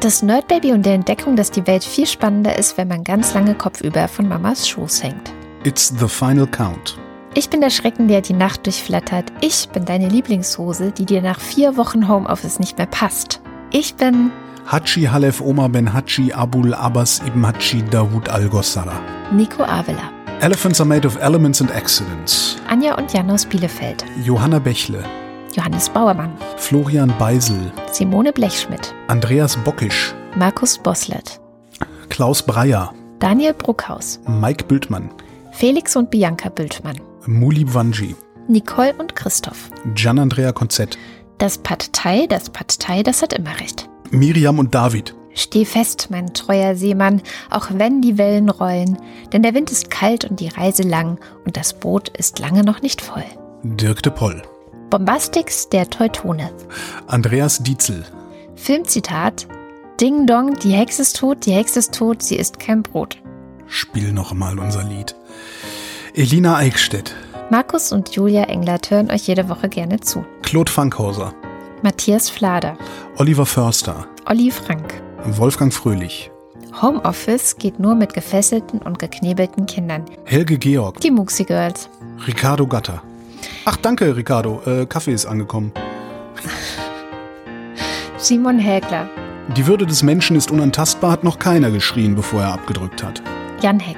[0.00, 3.54] Das Nerdbaby und der Entdeckung, dass die Welt viel spannender ist, wenn man ganz lange
[3.54, 5.32] kopfüber von Mamas Schoß hängt.
[5.64, 6.98] It's the final count.
[7.34, 9.32] Ich bin der Schrecken, der die Nacht durchflattert.
[9.40, 13.40] Ich bin deine Lieblingshose, die dir nach vier Wochen Homeoffice nicht mehr passt.
[13.70, 14.30] Ich bin
[14.70, 19.00] Hachi Halef Omar Ben Hachi Abul Abbas Ibn Hachi Dawood Al-Gossara.
[19.32, 22.56] Nico Avila, Elephants are made of elements and accidents.
[22.68, 25.02] Anja und Jan aus Bielefeld, Johanna Bächle.
[25.58, 27.72] Johannes Bauermann, Florian Beisel.
[27.90, 30.14] Simone Blechschmidt, Andreas Bockisch.
[30.36, 31.40] Markus Boslett,
[32.08, 32.94] Klaus Breyer.
[33.18, 35.10] Daniel Bruckhaus, Mike Bültmann.
[35.50, 38.14] Felix und Bianca Bültmann, Muli Wanji.
[38.46, 39.68] Nicole und Christoph.
[39.96, 40.96] Gian Andrea Konzett.
[41.38, 43.88] Das Pad Thai, das Pad Thai, das hat immer recht.
[44.12, 45.16] Miriam und David.
[45.34, 48.96] Steh fest, mein treuer Seemann, auch wenn die Wellen rollen,
[49.32, 52.80] denn der Wind ist kalt und die Reise lang und das Boot ist lange noch
[52.80, 53.24] nicht voll.
[53.64, 54.40] Dirk de Poll.
[54.90, 56.50] Bombastix der Teutone.
[57.06, 58.04] Andreas Dietzel.
[58.56, 59.46] Filmzitat
[60.00, 63.18] Ding Dong, die Hexe ist tot, die Hexe ist tot, sie isst kein Brot.
[63.66, 65.14] Spiel noch mal unser Lied.
[66.14, 67.14] Elina Eickstedt.
[67.50, 70.24] Markus und Julia Englert hören euch jede Woche gerne zu.
[70.42, 71.34] Claude Fankhauser.
[71.82, 72.76] Matthias Flader,
[73.16, 74.06] Oliver Förster.
[74.26, 75.02] Olli Frank.
[75.24, 76.30] Wolfgang Fröhlich.
[76.80, 80.04] Homeoffice geht nur mit gefesselten und geknebelten Kindern.
[80.24, 81.00] Helge Georg.
[81.00, 81.88] Die Muxi Girls.
[82.26, 83.02] Ricardo Gatter.
[83.64, 84.62] Ach, danke, Ricardo.
[84.66, 85.72] Äh, Kaffee ist angekommen.
[88.16, 89.08] Simon Hägler.
[89.56, 93.22] Die Würde des Menschen ist unantastbar, hat noch keiner geschrien, bevor er abgedrückt hat.
[93.62, 93.96] Jan Heck.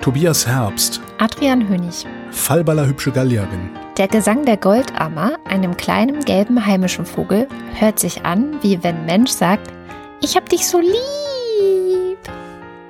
[0.00, 1.00] Tobias Herbst.
[1.18, 2.06] Adrian Hönig.
[2.30, 3.70] Fallballer hübsche Gallierin.
[3.96, 9.30] Der Gesang der Goldammer, einem kleinen gelben heimischen Vogel, hört sich an, wie wenn Mensch
[9.30, 9.72] sagt,
[10.20, 12.18] ich hab dich so lieb.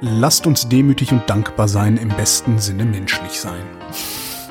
[0.01, 3.63] Lasst uns demütig und dankbar sein, im besten Sinne menschlich sein.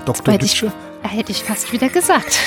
[0.06, 0.38] Dr.
[0.38, 0.72] Dütsche.
[1.08, 2.40] Hätte ich fast wieder gesagt.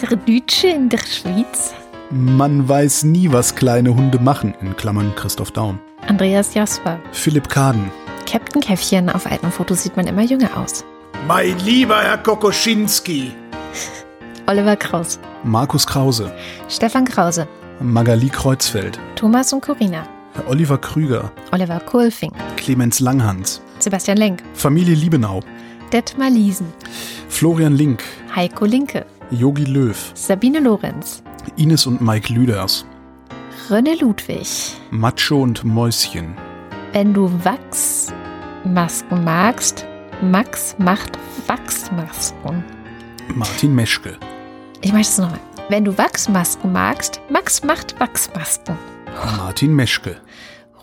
[0.00, 1.74] der Dütsche in der Schweiz.
[2.10, 5.78] Man weiß nie, was kleine Hunde machen, in Klammern Christoph Daum.
[6.06, 7.00] Andreas Jasper.
[7.12, 7.90] Philipp Kaden.
[8.26, 10.84] Captain Käffchen, auf alten Fotos sieht man immer jünger aus.
[11.26, 13.32] Mein lieber Herr Kokoschinski.
[14.46, 15.18] Oliver Kraus.
[15.42, 16.32] Markus Krause.
[16.68, 17.48] Stefan Krause.
[17.80, 18.98] Magali Kreuzfeld.
[19.16, 20.06] Thomas und Corina.
[20.46, 21.32] Oliver Krüger.
[21.52, 22.32] Oliver Kohlfing.
[22.56, 23.60] Clemens Langhans.
[23.86, 24.42] Sebastian Lenk.
[24.54, 25.44] Familie Liebenau.
[25.92, 26.66] Detmar Liesen.
[27.28, 28.02] Florian Link.
[28.34, 29.06] Heiko Linke.
[29.30, 29.96] Yogi Löw.
[30.14, 31.22] Sabine Lorenz.
[31.56, 32.84] Ines und Mike Lüders.
[33.68, 34.74] René Ludwig.
[34.90, 36.34] Macho und Mäuschen.
[36.94, 39.86] Wenn du Wachsmasken magst,
[40.20, 41.16] Max macht
[41.46, 42.64] Wachsmasken.
[43.36, 44.18] Martin Meschke.
[44.80, 45.38] Ich mache das nochmal.
[45.68, 48.76] Wenn du Wachsmasken magst, Max macht Wachsmasken.
[49.36, 50.16] Martin Meschke.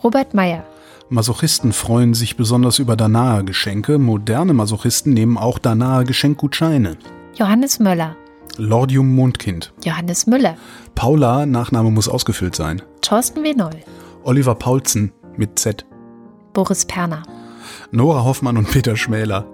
[0.02, 0.64] Robert Meyer.
[1.10, 3.98] Masochisten freuen sich besonders über danae Geschenke.
[3.98, 6.96] Moderne Masochisten nehmen auch danae Geschenkgutscheine.
[7.34, 8.16] Johannes Möller.
[8.56, 9.72] Lordium Mondkind.
[9.84, 10.56] Johannes Müller.
[10.94, 12.82] Paula, Nachname muss ausgefüllt sein.
[13.02, 13.52] Thorsten W.
[13.54, 13.76] Noll.
[14.22, 15.84] Oliver Paulsen mit Z.
[16.52, 17.22] Boris Perner.
[17.90, 19.46] Nora Hoffmann und Peter Schmäler.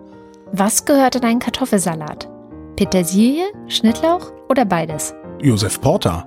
[0.53, 2.29] Was gehört in einen Kartoffelsalat?
[2.77, 5.15] Petersilie, Schnittlauch oder beides?
[5.41, 6.27] Josef Porter.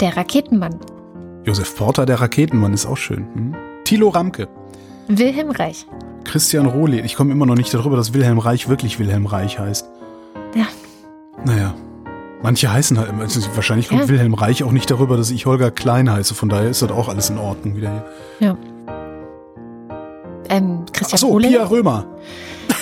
[0.00, 0.78] Der Raketenmann.
[1.44, 3.26] Josef Porter, der Raketenmann, ist auch schön.
[3.34, 3.56] Hm?
[3.84, 4.48] Thilo Ramke.
[5.08, 5.86] Wilhelm Reich.
[6.24, 7.00] Christian Rohle.
[7.00, 9.86] Ich komme immer noch nicht darüber, dass Wilhelm Reich wirklich Wilhelm Reich heißt.
[10.54, 10.66] Ja,
[11.44, 11.74] Naja.
[12.42, 13.22] Manche heißen halt immer.
[13.22, 14.08] also Wahrscheinlich kommt Ja.
[14.08, 16.34] Wilhelm Reich auch nicht darüber, dass ich Holger Klein heiße.
[16.34, 18.04] Von daher ist das auch alles in Ordnung wieder
[18.38, 18.48] hier.
[18.48, 18.56] ja.
[20.50, 22.06] Ähm, Christian Achso, Pohle, Pia Römer,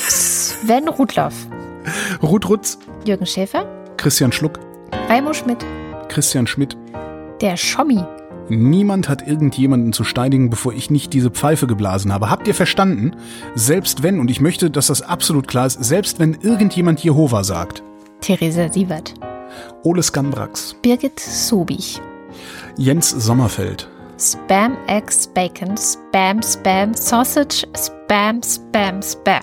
[0.09, 1.35] Sven Rudloff,
[2.23, 3.65] Ruth Rutz, Jürgen Schäfer,
[3.97, 4.61] Christian Schluck,
[5.09, 5.65] Raimo Schmidt,
[6.09, 6.77] Christian Schmidt.
[7.41, 8.05] der Schommi.
[8.49, 12.31] Niemand hat irgendjemanden zu steinigen, bevor ich nicht diese Pfeife geblasen habe.
[12.31, 13.17] Habt ihr verstanden?
[13.55, 17.83] Selbst wenn, und ich möchte, dass das absolut klar ist, selbst wenn irgendjemand Jehova sagt,
[18.21, 19.15] Theresa Sievert,
[19.83, 22.01] Ole Skambrax, Birgit Sobich,
[22.77, 29.43] Jens Sommerfeld, Spam X Bacon, Spam Spam Sausage, Spam Spam Spam,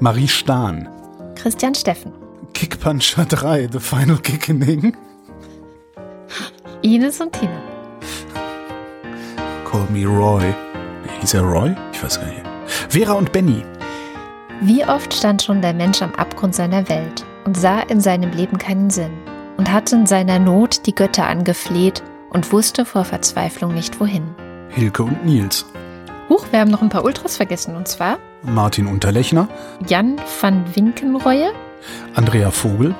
[0.00, 0.88] Marie Stahn,
[1.34, 2.12] Christian Steffen,
[2.54, 4.96] Kickpuncher 3, The Final Kickening,
[6.82, 7.60] Ines und Tina,
[9.76, 10.54] Call Me Roy.
[11.20, 11.76] Hieß er Roy?
[11.92, 12.40] Ich weiß gar nicht.
[12.88, 13.62] Vera und Benny,
[14.62, 18.56] Wie oft stand schon der Mensch am Abgrund seiner Welt und sah in seinem Leben
[18.56, 19.12] keinen Sinn
[19.58, 24.34] und hatte in seiner Not die Götter angefleht und wusste vor Verzweiflung nicht wohin.
[24.70, 25.66] Hilke und Nils,
[26.30, 29.46] Huch, wir haben noch ein paar Ultras vergessen und zwar Martin Unterlechner,
[29.86, 31.52] Jan van Winkenreue,
[32.14, 32.94] Andrea Vogel,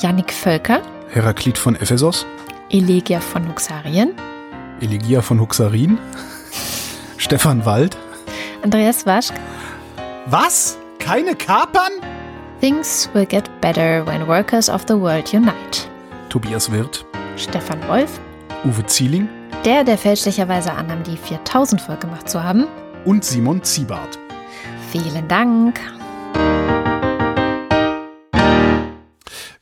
[0.00, 2.26] Jannik Völker, Heraklit von Ephesos,
[2.68, 4.14] Elegia von Huxarien,
[4.80, 5.98] Elegia von Huxarin,
[7.16, 7.96] Stefan Wald.
[8.62, 9.34] Andreas Waschk.
[10.26, 10.78] Was?
[10.98, 11.92] Keine Kapern?
[12.60, 15.88] Things will get better when workers of the world unite.
[16.28, 17.04] Tobias Wirth,
[17.36, 18.20] Stefan Wolf,
[18.64, 19.28] Uwe Zieling
[19.66, 22.66] der, der fälschlicherweise annahm, die 4000 voll gemacht zu haben.
[23.04, 24.18] und Simon Ziebart.
[24.92, 25.80] Vielen Dank.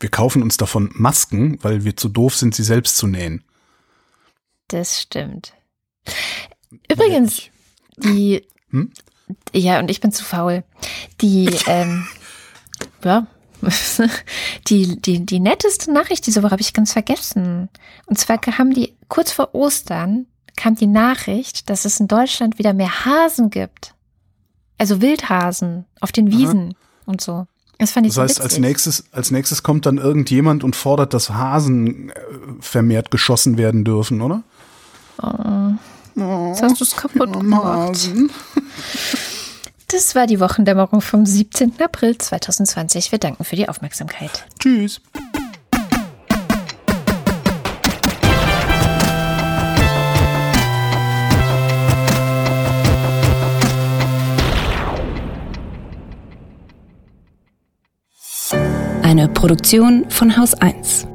[0.01, 3.45] Wir kaufen uns davon Masken, weil wir zu doof sind, sie selbst zu nähen.
[4.69, 5.53] Das stimmt.
[6.91, 7.51] Übrigens,
[7.97, 8.47] die.
[8.71, 8.91] Hm?
[9.53, 10.65] Ja, und ich bin zu faul.
[11.21, 12.07] Die, ähm,
[13.05, 13.27] ja.
[14.69, 17.69] Die, die, die netteste Nachricht diese Woche habe ich ganz vergessen.
[18.07, 20.27] Und zwar haben die kurz vor Ostern
[20.57, 23.95] kam die Nachricht, dass es in Deutschland wieder mehr Hasen gibt.
[24.79, 26.75] Also Wildhasen auf den Wiesen
[27.07, 27.47] und so.
[27.79, 31.13] Das fand ich Das so heißt, als nächstes, als nächstes kommt dann irgendjemand und fordert,
[31.13, 32.15] dass Hasen äh,
[32.61, 34.45] vermehrt geschossen werden dürfen, oder?
[35.19, 38.11] Jetzt hast du es kaputt gemacht.
[39.89, 41.75] Das war die Wochendämmerung vom 17.
[41.81, 43.13] April 2020.
[43.13, 44.45] Wir danken für die Aufmerksamkeit.
[44.59, 45.01] Tschüss.
[59.03, 61.07] Eine Produktion von Haus 1.